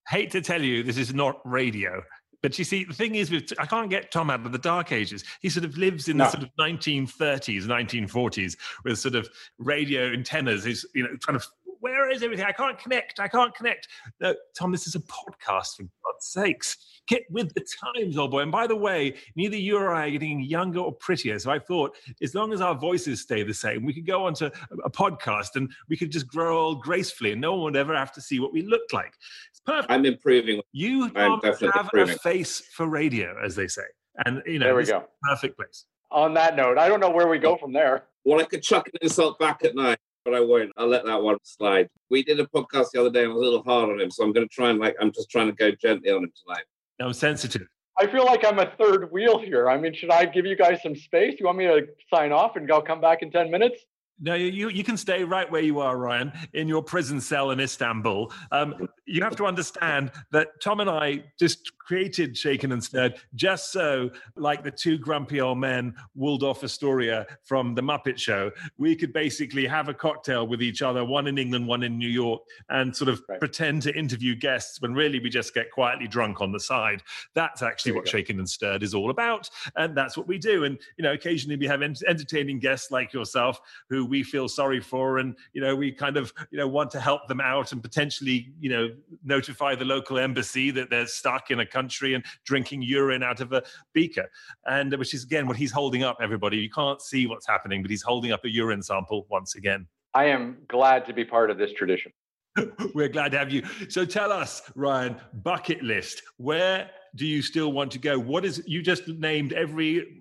[0.08, 2.02] hate to tell you, this is not radio.
[2.42, 4.92] But you see, the thing is, with I can't get Tom out of the dark
[4.92, 5.24] ages.
[5.42, 6.24] He sort of lives in no.
[6.24, 9.28] the sort of 1930s, 1940s, with sort of
[9.58, 10.64] radio antennas.
[10.64, 11.46] He's you know trying to
[11.80, 12.44] where is everything?
[12.46, 13.20] I can't connect.
[13.20, 13.88] I can't connect.
[14.20, 16.76] No, Tom, this is a podcast for God's God's sakes,
[17.08, 17.64] get with the
[17.94, 18.40] times, old boy.
[18.40, 21.38] And by the way, neither you or I are getting younger or prettier.
[21.38, 24.46] So I thought, as long as our voices stay the same, we could go onto
[24.46, 24.50] a,
[24.84, 28.12] a podcast and we could just grow old gracefully, and no one would ever have
[28.12, 29.12] to see what we look like.
[29.50, 29.90] It's perfect.
[29.90, 30.60] I'm improving.
[30.72, 32.14] You I'm don't definitely have improving.
[32.16, 33.82] a face for radio, as they say,
[34.26, 35.04] and you know, There we go.
[35.22, 35.84] perfect place.
[36.10, 38.06] On that note, I don't know where we go from there.
[38.24, 40.70] Well, I could chuck an insult back at night, but I won't.
[40.76, 41.88] I'll let that one slide.
[42.10, 44.10] We did a podcast the other day and I was a little hard on him,
[44.10, 46.32] so I'm going to try and like, I'm just trying to go gently on him
[46.44, 46.64] tonight.
[47.00, 47.66] I'm sensitive.
[47.98, 49.68] I feel like I'm a third wheel here.
[49.68, 51.36] I mean, should I give you guys some space?
[51.38, 53.84] You want me to sign off and I'll come back in 10 minutes?
[54.22, 57.60] No, you you can stay right where you are, Ryan, in your prison cell in
[57.60, 58.30] Istanbul.
[58.52, 63.72] Um, you have to understand that Tom and I just created Shaken and Stirred just
[63.72, 69.12] so, like the two grumpy old men, Waldorf Astoria from the Muppet Show, we could
[69.12, 72.94] basically have a cocktail with each other, one in England, one in New York, and
[72.94, 73.38] sort of Right.
[73.40, 77.02] pretend to interview guests when really we just get quietly drunk on the side.
[77.34, 78.10] That's actually what go.
[78.10, 80.64] Shaken and Stirred is all about, and that's what we do.
[80.64, 84.80] And you know, occasionally we have ent- entertaining guests like yourself who we feel sorry
[84.80, 87.82] for and you know we kind of you know want to help them out and
[87.82, 88.90] potentially you know
[89.24, 93.52] notify the local embassy that they're stuck in a country and drinking urine out of
[93.52, 93.62] a
[93.94, 94.28] beaker.
[94.66, 96.58] And which is again what he's holding up everybody.
[96.58, 99.86] You can't see what's happening but he's holding up a urine sample once again.
[100.12, 102.12] I am glad to be part of this tradition.
[102.94, 103.62] we're glad to have you.
[103.88, 106.22] So tell us ryan bucket list.
[106.36, 108.18] Where do you still want to go?
[108.18, 110.20] What is you just named every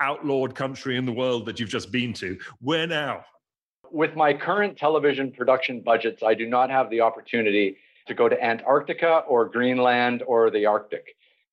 [0.00, 2.38] outlawed country in the world that you've just been to.
[2.60, 3.24] Where now?
[3.90, 7.76] With my current television production budgets, I do not have the opportunity
[8.08, 11.04] to go to Antarctica or Greenland or the Arctic.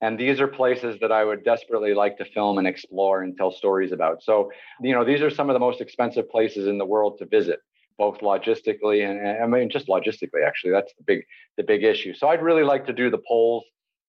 [0.02, 3.52] And these are places that I would desperately like to film and explore and tell
[3.52, 4.22] stories about.
[4.22, 4.52] So,
[4.82, 7.60] you know, these are some of the most expensive places in the world to visit,
[7.98, 10.72] both logistically and I mean just logistically actually.
[10.72, 11.24] That's the big
[11.58, 12.14] the big issue.
[12.14, 13.64] So I'd really like to do the poles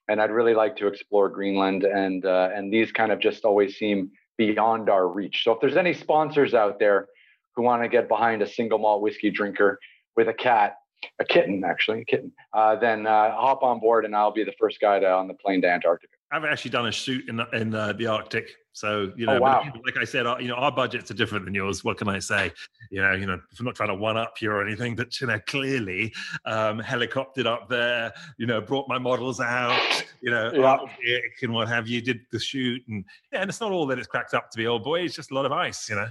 [0.08, 3.76] and I'd really like to explore Greenland and uh, and these kind of just always
[3.76, 5.42] seem beyond our reach.
[5.44, 7.08] So if there's any sponsors out there
[7.54, 9.78] who want to get behind a single malt whiskey drinker
[10.16, 10.76] with a cat,
[11.20, 14.54] a kitten actually, a kitten, uh, then uh, hop on board and I'll be the
[14.58, 16.13] first guy to, on the plane to Antarctica.
[16.34, 19.36] I've actually done a shoot in the, in uh, the Arctic, so you know.
[19.36, 19.72] Oh, wow.
[19.86, 21.84] like I said, our, you know, our budgets are different than yours.
[21.84, 22.50] What can I say?
[22.90, 25.28] You know, you know, I'm not trying to one up you or anything, but you
[25.28, 26.12] know, clearly,
[26.44, 28.12] um, helicoptered up there.
[28.36, 30.04] You know, brought my models out.
[30.20, 30.64] You know, Yeah.
[30.64, 32.00] Arctic and what have you.
[32.00, 34.66] Did the shoot, and yeah, and it's not all that it's cracked up to be,
[34.66, 35.02] old boy.
[35.02, 35.88] It's just a lot of ice.
[35.88, 36.08] You know,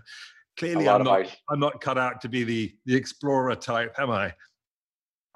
[0.56, 1.20] clearly, I'm not.
[1.20, 1.36] ice.
[1.50, 4.34] I'm not cut out to be the the explorer type, am I?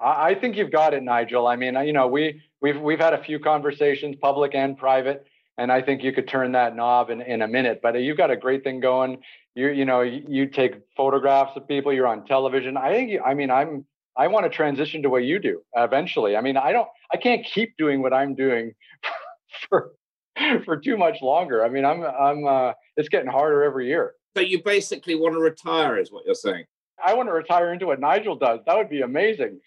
[0.00, 1.46] I I think you've got it, Nigel.
[1.46, 5.70] I mean, you know, we we've we've had a few conversations, public and private, and
[5.72, 7.80] I think you could turn that knob in, in a minute.
[7.82, 9.18] But you've got a great thing going.
[9.54, 11.92] You you know, you, you take photographs of people.
[11.92, 12.76] You're on television.
[12.76, 13.10] I think.
[13.10, 13.84] You, I mean, I'm.
[14.16, 16.36] I want to transition to what you do eventually.
[16.36, 16.88] I mean, I don't.
[17.12, 18.72] I can't keep doing what I'm doing
[19.68, 19.92] for
[20.64, 21.64] for too much longer.
[21.64, 22.02] I mean, I'm.
[22.02, 22.46] I'm.
[22.46, 24.14] Uh, it's getting harder every year.
[24.36, 26.64] So you basically want to retire, is what you're saying?
[27.04, 28.60] I want to retire into what Nigel does.
[28.66, 29.60] That would be amazing.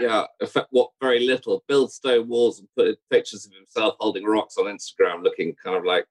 [0.00, 1.62] Yeah, effect, what very little.
[1.68, 5.84] Build stone walls and put pictures of himself holding rocks on Instagram, looking kind of
[5.84, 6.04] like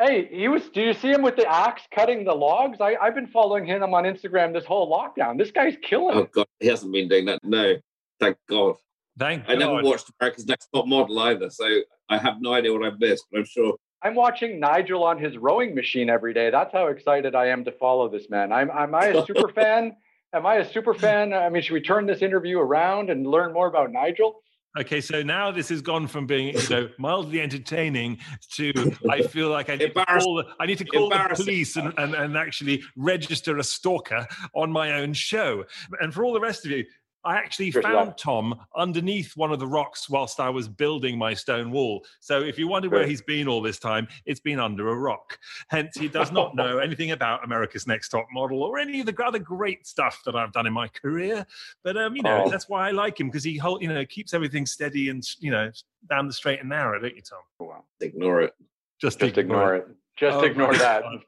[0.00, 0.62] Hey, he was.
[0.70, 2.78] Do you see him with the axe cutting the logs?
[2.80, 5.36] I, I've been following him on Instagram this whole lockdown.
[5.36, 6.32] This guy's killing oh it.
[6.32, 7.38] god, he hasn't been doing that.
[7.44, 7.74] No,
[8.18, 8.76] thank God.
[9.18, 9.84] Thank I never God.
[9.84, 11.66] watched America's Next Top Model either, so
[12.08, 13.26] I have no idea what I've missed.
[13.30, 13.74] But I'm sure.
[14.02, 16.48] I'm watching Nigel on his rowing machine every day.
[16.48, 18.52] That's how excited I am to follow this man.
[18.52, 18.70] I'm.
[18.70, 19.96] Am I a super fan?
[20.32, 21.32] Am I a super fan?
[21.32, 24.42] I mean, should we turn this interview around and learn more about Nigel?
[24.78, 28.18] Okay, so now this has gone from being you know mildly entertaining
[28.52, 28.72] to
[29.10, 31.92] I feel like I need to call the, I need to call the police and,
[31.98, 35.64] and, and actually register a stalker on my own show.
[36.00, 36.84] And for all the rest of you,
[37.24, 38.16] I actually found.
[38.16, 42.04] Tom underneath one of the rocks whilst I was building my stone wall.
[42.20, 45.38] So if you wonder where he's been all this time, it's been under a rock.
[45.68, 49.24] Hence, he does not know anything about America's Next Top Model or any of the
[49.24, 51.46] other great stuff that I've done in my career.
[51.84, 52.48] But um, you know, Oh.
[52.50, 55.50] that's why I like him because he hold, you know keeps everything steady and you
[55.50, 55.70] know
[56.08, 57.40] down the straight and narrow, don't you, Tom?
[57.58, 57.84] Wow.
[58.00, 58.54] Ignore it.
[59.00, 59.88] Just, Just ignore it.
[60.16, 61.02] Just Oh, ignore that.
[61.02, 61.18] God.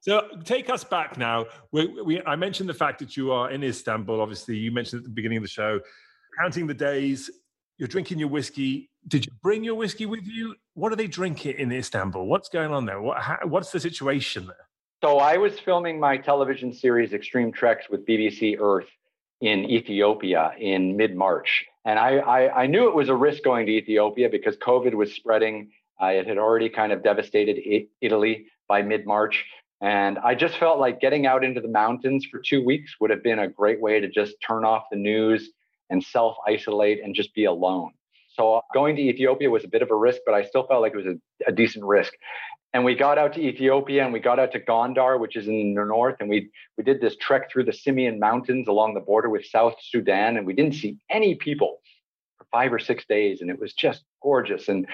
[0.00, 1.46] So take us back now.
[1.72, 4.20] We, we, I mentioned the fact that you are in Istanbul.
[4.20, 5.80] Obviously, you mentioned at the beginning of the show,
[6.38, 7.30] counting the days.
[7.78, 8.90] You're drinking your whiskey.
[9.08, 10.54] Did you bring your whiskey with you?
[10.74, 12.26] What are they drinking in Istanbul?
[12.26, 13.00] What's going on there?
[13.00, 14.68] What, how, what's the situation there?
[15.02, 18.88] So I was filming my television series Extreme Treks with BBC Earth
[19.40, 21.64] in Ethiopia in mid-March.
[21.86, 25.14] And I, I, I knew it was a risk going to Ethiopia because COVID was
[25.14, 25.70] spreading.
[26.00, 27.58] Uh, it had already kind of devastated
[28.02, 29.44] Italy by mid-March.
[29.80, 33.22] And I just felt like getting out into the mountains for two weeks would have
[33.22, 35.50] been a great way to just turn off the news
[35.90, 37.90] and self-isolate and just be alone.
[38.36, 40.92] So going to Ethiopia was a bit of a risk, but I still felt like
[40.94, 41.16] it was a,
[41.48, 42.12] a decent risk.
[42.72, 45.74] And we got out to Ethiopia and we got out to Gondar, which is in
[45.74, 46.48] the north, and we
[46.78, 50.46] we did this trek through the Simien Mountains along the border with South Sudan, and
[50.46, 51.80] we didn't see any people
[52.38, 54.68] for five or six days, and it was just gorgeous.
[54.68, 54.86] And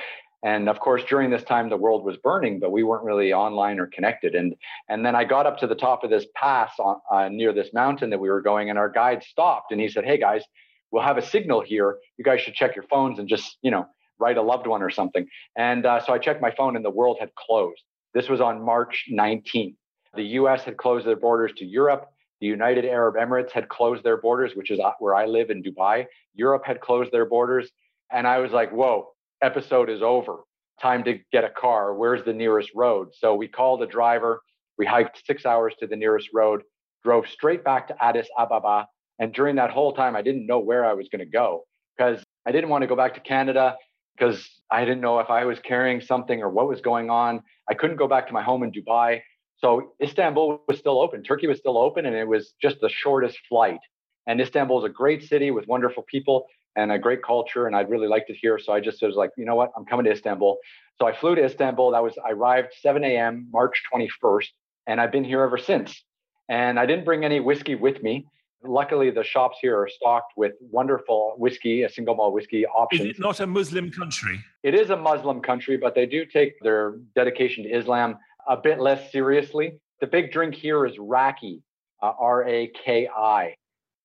[0.47, 3.81] and of course, during this time, the world was burning, but we weren't really online
[3.81, 4.37] or connected.
[4.37, 4.55] And
[4.89, 7.73] and then I got up to the top of this pass on, uh, near this
[7.73, 10.45] mountain that we were going, and our guide stopped and he said, "Hey guys,
[10.93, 11.99] we'll have a signal here.
[12.17, 13.89] You guys should check your phones and just you know
[14.21, 15.27] write a loved one or something."
[15.57, 17.83] And uh, so I checked my phone, and the world had closed.
[18.15, 19.75] This was on March 19th.
[20.15, 20.63] The U.S.
[20.63, 22.07] had closed their borders to Europe.
[22.41, 25.61] The United Arab Emirates had closed their borders, which is uh, where I live in
[25.61, 26.07] Dubai.
[26.35, 27.69] Europe had closed their borders.
[28.13, 30.41] And I was like, whoa, episode is over.
[30.81, 31.95] Time to get a car.
[31.95, 33.09] Where's the nearest road?
[33.15, 34.41] So we called a driver.
[34.79, 36.63] We hiked six hours to the nearest road,
[37.03, 38.87] drove straight back to Addis Ababa.
[39.19, 41.65] And during that whole time, I didn't know where I was going to go
[41.97, 43.77] because I didn't want to go back to Canada
[44.17, 47.43] because I didn't know if I was carrying something or what was going on.
[47.71, 49.23] I couldn't go back to my home in Dubai.
[49.59, 51.23] So Istanbul was still open.
[51.23, 53.81] Turkey was still open, and it was just the shortest flight.
[54.27, 56.47] And Istanbul is a great city with wonderful people
[56.77, 58.59] and a great culture, and I'd really liked it here.
[58.59, 60.59] So I just was like, you know what, I'm coming to Istanbul.
[61.01, 61.91] So I flew to Istanbul.
[61.93, 63.49] That was I arrived 7 a.m.
[63.51, 64.49] March 21st,
[64.87, 66.05] and I've been here ever since.
[66.49, 68.27] And I didn't bring any whiskey with me.
[68.63, 73.07] Luckily, the shops here are stocked with wonderful whiskey, a single malt whiskey option.
[73.07, 74.41] Is it not a Muslim country?
[74.63, 78.17] It is a Muslim country, but they do take their dedication to Islam
[78.49, 79.79] a bit less seriously.
[80.01, 81.63] The big drink here is raki,
[82.03, 83.55] uh, R A K I.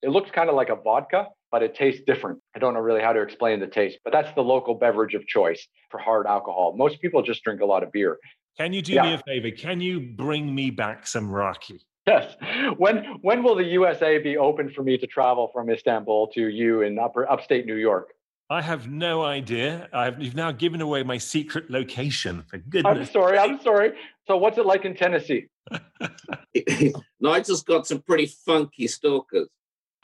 [0.01, 2.39] It looks kind of like a vodka, but it tastes different.
[2.55, 5.27] I don't know really how to explain the taste, but that's the local beverage of
[5.27, 6.73] choice for hard alcohol.
[6.77, 8.17] Most people just drink a lot of beer.
[8.57, 9.03] Can you do yeah.
[9.03, 9.51] me a favor?
[9.51, 11.81] Can you bring me back some raki?
[12.07, 12.35] Yes.
[12.77, 16.81] When when will the USA be open for me to travel from Istanbul to you
[16.81, 18.09] in upper upstate New York?
[18.51, 19.87] I have no idea.
[19.93, 22.43] I've, you've now given away my secret location.
[22.49, 23.07] For goodness.
[23.07, 23.37] I'm sorry.
[23.37, 23.93] I'm sorry.
[24.27, 25.45] So, what's it like in Tennessee?
[27.21, 29.47] Nigel's got some pretty funky stalkers.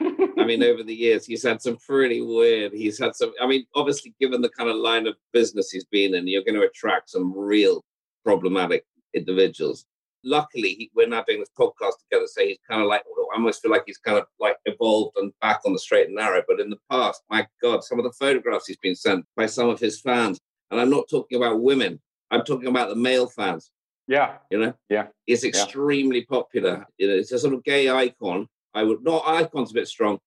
[0.48, 2.72] I mean, over the years, he's had some pretty weird.
[2.72, 3.34] He's had some.
[3.38, 6.58] I mean, obviously, given the kind of line of business he's been in, you're going
[6.58, 7.84] to attract some real
[8.24, 9.84] problematic individuals.
[10.24, 13.60] Luckily, he, we're now doing this podcast together, so he's kind of like I almost
[13.60, 16.42] feel like he's kind of like evolved and back on the straight and narrow.
[16.48, 19.68] But in the past, my God, some of the photographs he's been sent by some
[19.68, 20.40] of his fans,
[20.70, 22.00] and I'm not talking about women.
[22.30, 23.70] I'm talking about the male fans.
[24.06, 24.36] Yeah.
[24.50, 24.74] You know?
[24.88, 25.08] Yeah.
[25.26, 26.24] It's extremely yeah.
[26.30, 26.86] popular.
[26.96, 28.48] You know, it's a sort of gay icon.
[28.72, 30.18] I would not icon's a bit strong.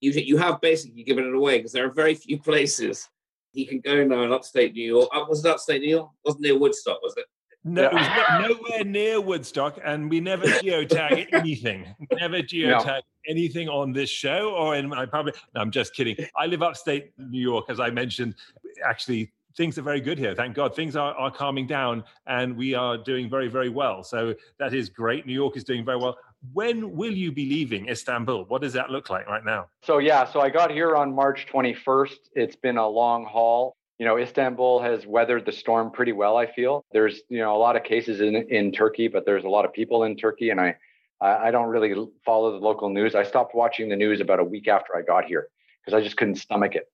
[0.00, 3.08] You you have basically given it away because there are very few places
[3.52, 5.08] he can go now in upstate New York.
[5.12, 6.10] Uh, was it upstate New York?
[6.24, 7.24] Wasn't near Woodstock, was it?
[7.64, 8.08] No, it was
[8.48, 11.94] nowhere near Woodstock, and we never geotag anything.
[12.12, 13.00] Never geotag no.
[13.28, 15.36] anything on this show or in my public.
[15.54, 16.16] No, I'm just kidding.
[16.36, 18.36] I live upstate New York, as I mentioned.
[18.84, 20.34] Actually, things are very good here.
[20.34, 20.74] Thank God.
[20.74, 24.02] Things are, are calming down and we are doing very, very well.
[24.02, 25.26] So that is great.
[25.26, 26.16] New York is doing very well.
[26.52, 28.44] When will you be leaving Istanbul?
[28.46, 29.68] What does that look like right now?
[29.82, 32.16] So, yeah, so I got here on March 21st.
[32.34, 33.76] It's been a long haul.
[33.98, 36.86] You know, Istanbul has weathered the storm pretty well, I feel.
[36.92, 39.74] There's, you know, a lot of cases in, in Turkey, but there's a lot of
[39.74, 40.48] people in Turkey.
[40.48, 40.76] And I,
[41.20, 41.92] I don't really
[42.24, 43.14] follow the local news.
[43.14, 45.48] I stopped watching the news about a week after I got here
[45.84, 46.86] because I just couldn't stomach it.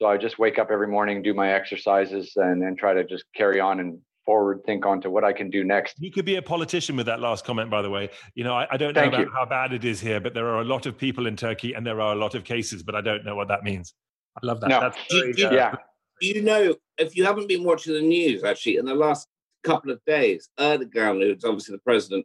[0.00, 3.24] So I just wake up every morning, do my exercises, and then try to just
[3.34, 5.94] carry on and forward think on to what I can do next.
[5.98, 8.10] You could be a politician with that last comment, by the way.
[8.34, 9.32] You know, I, I don't know Thank about you.
[9.32, 11.86] how bad it is here, but there are a lot of people in Turkey and
[11.86, 13.94] there are a lot of cases, but I don't know what that means.
[14.42, 14.68] I love that.
[14.68, 14.80] No.
[14.80, 15.74] That's very, do, uh, yeah.
[16.20, 19.28] You know, if you haven't been watching the news, actually, in the last
[19.62, 22.24] couple of days, Erdogan, who's obviously the president,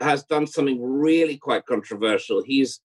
[0.00, 2.42] has done something really quite controversial.
[2.44, 2.80] He's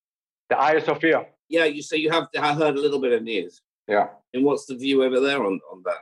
[0.49, 1.25] the Hagia Sophia.
[1.49, 3.61] Yeah, you so you have I heard a little bit of news.
[3.87, 4.07] Yeah.
[4.33, 5.97] And what's the view over there on, on that?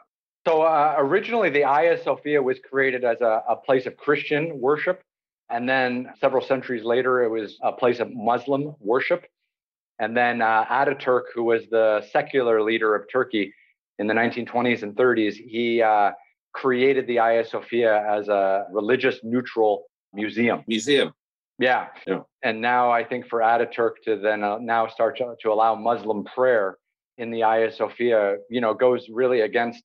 [0.48, 5.02] So uh, originally, the Hagia Sophia was created as a, a place of Christian worship.
[5.50, 9.26] And then several centuries later, it was a place of Muslim worship.
[10.00, 13.54] And then uh, Ataturk, who was the secular leader of Turkey
[14.00, 16.12] in the 1920s and 30s, he uh,
[16.54, 20.64] created the Hagia Sophia as a religious neutral museum.
[20.68, 21.14] Museum.
[21.60, 21.88] Yeah.
[22.08, 22.22] yeah.
[22.42, 26.24] And now I think for Ataturk to then uh, now start to, to allow Muslim
[26.24, 26.78] prayer
[27.22, 29.84] in the Hagia Sophia, you know, goes really against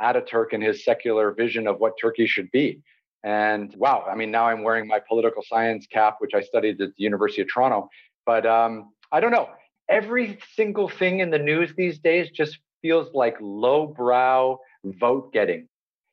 [0.00, 2.80] Ataturk and his secular vision of what Turkey should be.
[3.24, 6.90] And wow, I mean, now I'm wearing my political science cap, which I studied at
[6.96, 7.88] the University of Toronto.
[8.24, 9.48] But um, I don't know.
[9.88, 15.66] Every single thing in the news these days just feels like lowbrow vote getting.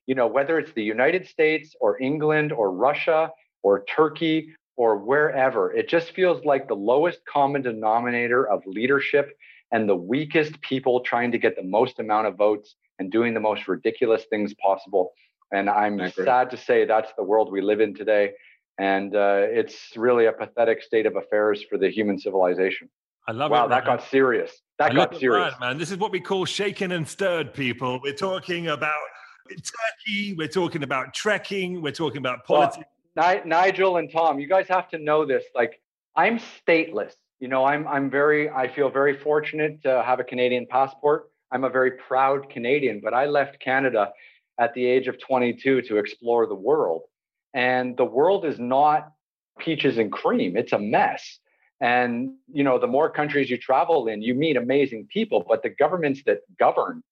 [0.08, 3.30] You know, whether it's the United States or England or Russia
[3.62, 9.38] or Turkey or wherever, it just feels like the lowest common denominator of leadership
[9.74, 13.40] and the weakest people trying to get the most amount of votes and doing the
[13.40, 15.12] most ridiculous things possible.
[15.52, 18.32] And I'm sad to say that's the world we live in today.
[18.80, 22.90] And uh, it's really a pathetic state of affairs for the human civilization.
[23.28, 23.62] I love wow, it.
[23.62, 24.52] Wow, that got serious.
[24.80, 25.54] That I got serious.
[25.60, 25.78] man.
[25.78, 28.00] This is what we call shaken and stirred people.
[28.04, 28.94] We're talking about
[29.50, 30.34] Turkey.
[30.34, 31.82] We're talking about trekking.
[31.82, 32.88] We're talking about politics.
[33.16, 35.44] Well, Nigel and Tom, you guys have to know this.
[35.56, 35.80] Like,
[36.16, 37.14] I'm stateless.
[37.44, 41.30] You know, I'm I'm very I feel very fortunate to have a Canadian passport.
[41.52, 44.14] I'm a very proud Canadian, but I left Canada
[44.58, 47.02] at the age of 22 to explore the world.
[47.54, 49.12] And the world is not
[49.60, 50.56] peaches and cream.
[50.56, 51.40] It's a mess.
[51.82, 55.70] And you know, the more countries you travel in, you meet amazing people, but the
[55.70, 57.04] governments that govern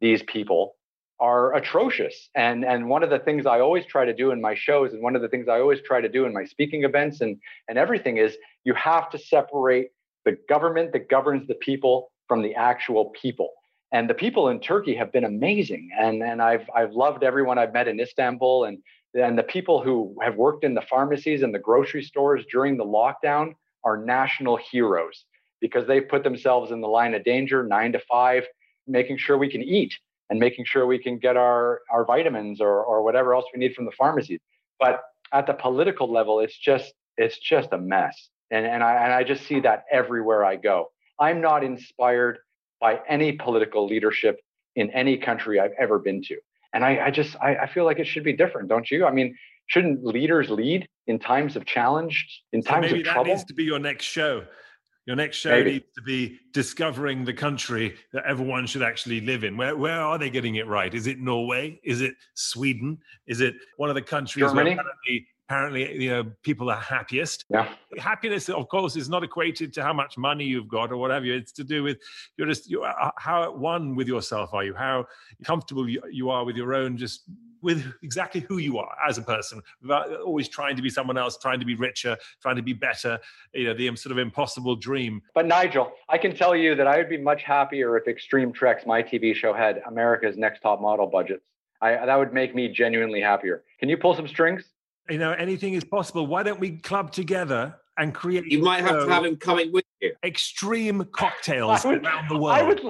[0.00, 0.74] these people
[1.20, 2.30] are atrocious.
[2.34, 5.02] And and one of the things I always try to do in my shows, and
[5.02, 7.36] one of the things I always try to do in my speaking events and
[7.68, 8.36] and everything is
[8.68, 9.88] you have to separate
[10.26, 13.50] the government that governs the people from the actual people.
[13.92, 15.88] And the people in Turkey have been amazing.
[15.98, 18.76] And and I've I've loved everyone I've met in Istanbul and
[19.14, 22.84] and the people who have worked in the pharmacies and the grocery stores during the
[22.84, 23.54] lockdown
[23.84, 25.24] are national heroes
[25.62, 28.44] because they've put themselves in the line of danger nine to five,
[28.86, 29.94] making sure we can eat
[30.28, 33.74] and making sure we can get our, our vitamins or, or whatever else we need
[33.74, 34.40] from the pharmacies.
[34.78, 35.00] But
[35.32, 38.28] at the political level, it's just it's just a mess.
[38.50, 40.90] And, and, I, and I just see that everywhere I go.
[41.18, 42.38] I'm not inspired
[42.80, 44.40] by any political leadership
[44.76, 46.36] in any country I've ever been to.
[46.72, 49.06] And I, I just I, I feel like it should be different, don't you?
[49.06, 49.36] I mean,
[49.66, 53.30] shouldn't leaders lead in times of challenge, in so times maybe of that trouble?
[53.32, 54.44] needs to be your next show.
[55.06, 55.70] Your next show Maybe.
[55.72, 59.56] needs to be discovering the country that everyone should actually live in.
[59.56, 60.92] Where where are they getting it right?
[60.92, 61.80] Is it Norway?
[61.82, 62.98] Is it Sweden?
[63.26, 64.76] Is it one of the countries Germany?
[64.76, 64.84] where
[65.48, 67.44] apparently, you know people are happiest?
[67.48, 67.68] Yeah.
[67.98, 71.26] Happiness, of course, is not equated to how much money you've got or whatever.
[71.26, 71.98] It's to do with
[72.36, 74.74] you're just you uh, how at one with yourself are you?
[74.74, 75.06] How
[75.44, 77.22] comfortable you, you are with your own just
[77.60, 81.36] with exactly who you are as a person without always trying to be someone else
[81.38, 83.18] trying to be richer trying to be better
[83.52, 86.98] you know the sort of impossible dream But Nigel, I can tell you that I
[86.98, 91.08] would be much happier if Extreme Treks, my TV show, had America's Next Top Model
[91.08, 91.42] budgets.
[91.80, 93.64] I, that would make me genuinely happier.
[93.80, 94.64] Can you pull some strings?
[95.08, 99.06] You know anything is possible why don't we club together and create You might have
[99.06, 100.12] to have him coming with you.
[100.24, 102.80] extreme cocktails would- around the world I would,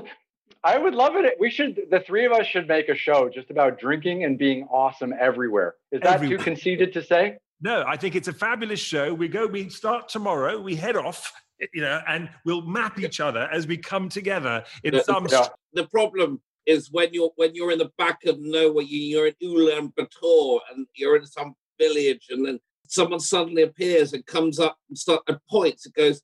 [0.65, 1.35] I would love it.
[1.39, 4.65] We should, the three of us should make a show just about drinking and being
[4.65, 5.77] awesome everywhere.
[5.93, 6.39] Is that Everywhere.
[6.39, 7.39] too conceited to say?
[7.61, 11.33] no i think it's a fabulous show we go we start tomorrow we head off
[11.75, 15.47] you know and we'll map each other as we come together in Yeah, some yeah.
[15.73, 19.35] The problem is when you're when you're in the back of nowhere, you- you're in
[19.43, 24.99] Ulaanbaatar and you're in some village, and then someone suddenly appears and comes up and
[24.99, 26.23] start and points and goes,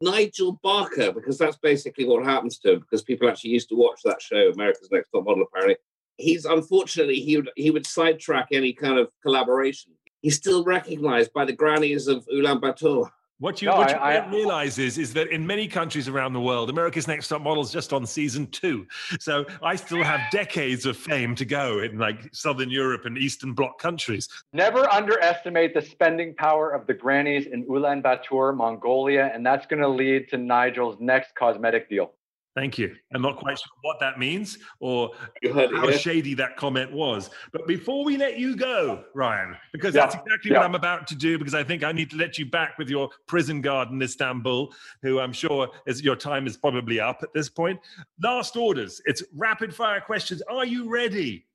[0.00, 2.80] Nigel Barker, because that's basically what happens to him.
[2.80, 5.44] Because people actually used to watch that show, America's Next Top Model.
[5.44, 5.76] Apparently,
[6.16, 9.92] he's unfortunately he would he would sidetrack any kind of collaboration.
[10.20, 13.10] He's still recognised by the grannies of Ulaanbaatar.
[13.38, 16.08] What you, No, what you I- I- don't realize is, is that in many countries
[16.08, 18.86] around the world, America's Next Top Model is just on season two.
[19.18, 23.52] So I still have decades of fame to go in like Southern Europe and Eastern
[23.52, 24.28] Bloc countries.
[24.52, 29.88] Never underestimate the spending power of the grannies in Ulaanbaatar, Mongolia, and that's going to
[29.88, 32.12] lead to Nigel's next cosmetic deal.
[32.54, 32.94] Thank you.
[33.12, 35.10] I'm not quite sure what that means or
[35.52, 35.98] how here.
[35.98, 37.30] shady that comment was.
[37.52, 40.62] But before we let you go, Ryan, because Yeah, that's exactly what.
[40.62, 43.10] I'm about to do, because I think I need to let you back with your
[43.26, 47.48] prison guard in Istanbul, who I'm sure is your time is probably up at this
[47.48, 47.80] point.
[48.22, 49.02] Last orders.
[49.04, 50.40] It's rapid fire questions.
[50.48, 51.46] Are you ready?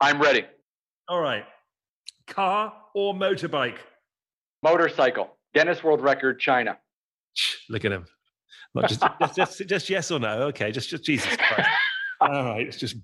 [0.00, 0.46] I'm ready.
[1.08, 1.44] All right.
[2.26, 3.76] Car or motorbike?
[4.62, 6.78] Motorcycle, Guinness World Record, China.
[7.68, 8.06] Look at him.
[8.74, 10.42] Not just, just, just, just yes or no.
[10.44, 11.68] Okay, just, just Jesus Christ.
[12.20, 12.96] All right, it's just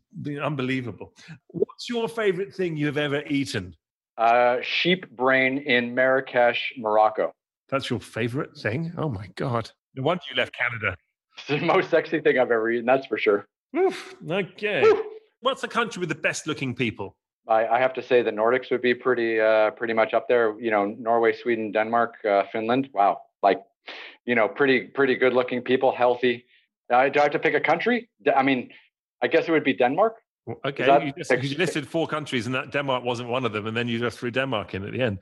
[0.42, 1.14] unbelievable.
[1.48, 3.74] What's your favorite thing you have ever eaten?
[4.18, 7.32] Uh, sheep brain in Marrakesh, Morocco.
[7.68, 8.92] That's your favorite thing?
[8.96, 9.70] Oh my God.
[9.94, 10.96] No wonder you left Canada.
[11.36, 13.46] It's the most sexy thing I've ever eaten, that's for sure.
[13.76, 14.82] Oof, okay.
[14.82, 15.12] Whew.
[15.40, 17.16] What's the country with the best looking people?
[17.48, 20.58] I, I have to say the Nordics would be pretty, uh, pretty much up there.
[20.60, 22.88] You know, Norway, Sweden, Denmark, uh, Finland.
[22.94, 23.62] Wow, like,
[24.24, 26.44] you know, pretty, pretty good-looking people, healthy.
[26.92, 28.08] Uh, do I have to pick a country?
[28.34, 28.70] I mean,
[29.22, 30.14] I guess it would be Denmark.
[30.66, 33.52] Okay, that you, just, ex- you listed four countries and that Denmark wasn't one of
[33.52, 35.18] them, and then you just threw Denmark in at the end.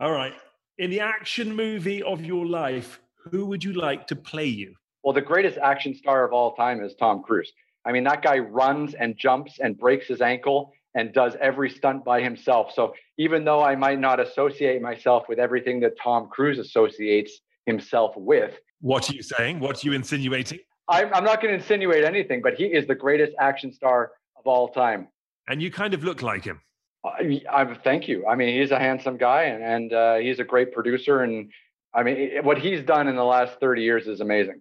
[0.00, 0.34] All right.
[0.76, 4.74] In the action movie of your life, who would you like to play you?
[5.02, 7.50] Well, the greatest action star of all time is Tom Cruise.
[7.86, 12.04] I mean, that guy runs and jumps and breaks his ankle and does every stunt
[12.04, 12.72] by himself.
[12.74, 18.14] So even though I might not associate myself with everything that Tom Cruise associates himself
[18.16, 19.60] with, What are you saying?
[19.60, 20.58] What are you insinuating?
[20.88, 24.10] I'm, I'm not going to insinuate anything, but he is the greatest action star of
[24.38, 25.08] of all time.
[25.48, 26.60] And you kind of look like him.
[27.04, 28.26] I, I thank you.
[28.26, 31.22] I mean, he's a handsome guy, and, and uh, he's a great producer.
[31.22, 31.50] And
[31.94, 34.60] I mean, what he's done in the last thirty years is amazing.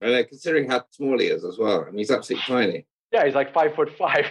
[0.00, 2.86] And uh, considering how small he is as well, I mean, he's absolutely tiny.
[3.12, 4.26] Yeah, he's like five foot five.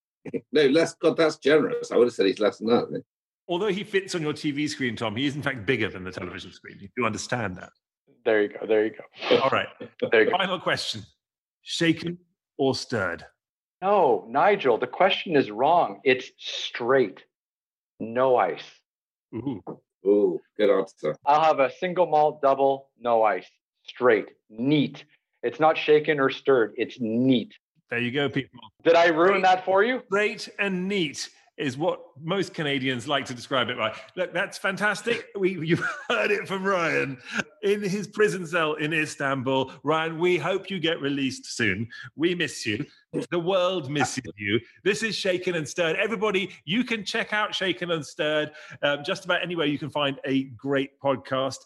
[0.52, 0.94] no, less.
[0.94, 1.92] God, that's generous.
[1.92, 3.02] I would have said he's less than that.
[3.48, 6.12] Although he fits on your TV screen, Tom, he is in fact bigger than the
[6.12, 6.78] television screen.
[6.80, 7.70] You do understand that.
[8.24, 8.66] There you go.
[8.66, 9.38] There you go.
[9.38, 9.68] All right.
[10.10, 10.36] there you go.
[10.36, 11.02] Final question:
[11.62, 12.18] shaken
[12.56, 13.26] or stirred?
[13.80, 14.78] No, Nigel.
[14.78, 16.00] The question is wrong.
[16.04, 17.24] It's straight,
[17.98, 18.62] no ice.
[19.34, 19.62] Ooh.
[20.06, 21.16] Ooh, good answer.
[21.26, 23.46] I'll have a single malt double, no ice,
[23.84, 25.04] straight, neat.
[25.42, 26.74] It's not shaken or stirred.
[26.76, 27.52] It's neat.
[27.90, 28.58] There you go, people.
[28.84, 30.02] Did I ruin that for you?
[30.06, 31.28] Straight and neat
[31.58, 33.94] is what most Canadians like to describe it by.
[34.16, 35.26] Look, that's fantastic.
[35.38, 37.18] We you've heard it from Ryan
[37.62, 39.72] in his prison cell in Istanbul.
[39.82, 41.88] Ryan, we hope you get released soon.
[42.16, 42.84] We miss you.
[43.30, 44.60] The world misses you.
[44.84, 45.96] This is Shaken and Stirred.
[45.96, 50.18] Everybody, you can check out Shaken and Stirred um, just about anywhere you can find
[50.24, 51.58] a great podcast.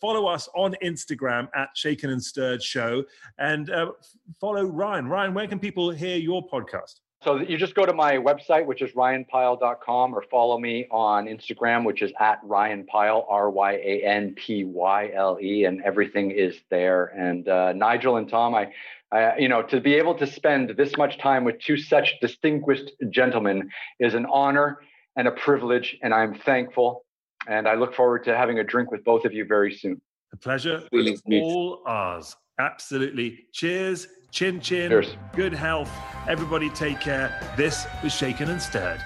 [0.00, 3.04] Follow us on Instagram at Shaken and Stirred Show
[3.38, 3.92] and uh,
[4.40, 5.08] follow Ryan.
[5.08, 7.00] Ryan, where can people hear your podcast?
[7.22, 11.84] So you just go to my website, which is ryanpyle.com, or follow me on Instagram,
[11.84, 16.58] which is at ryanpyle, R Y A N P Y L E, and everything is
[16.70, 17.06] there.
[17.08, 18.72] And uh, Nigel and Tom, I,
[19.12, 22.90] I, you know, to be able to spend this much time with two such distinguished
[23.10, 24.78] gentlemen is an honor
[25.14, 27.04] and a privilege, and I'm thankful.
[27.46, 30.00] And I look forward to having a drink with both of you very soon.
[30.30, 32.34] The pleasure is all ours.
[32.60, 33.46] Absolutely.
[33.52, 34.06] Cheers.
[34.30, 34.90] Chin chin.
[34.90, 35.16] Cheers.
[35.34, 35.90] Good health.
[36.28, 37.28] Everybody take care.
[37.56, 39.02] This was Shaken and Stirred.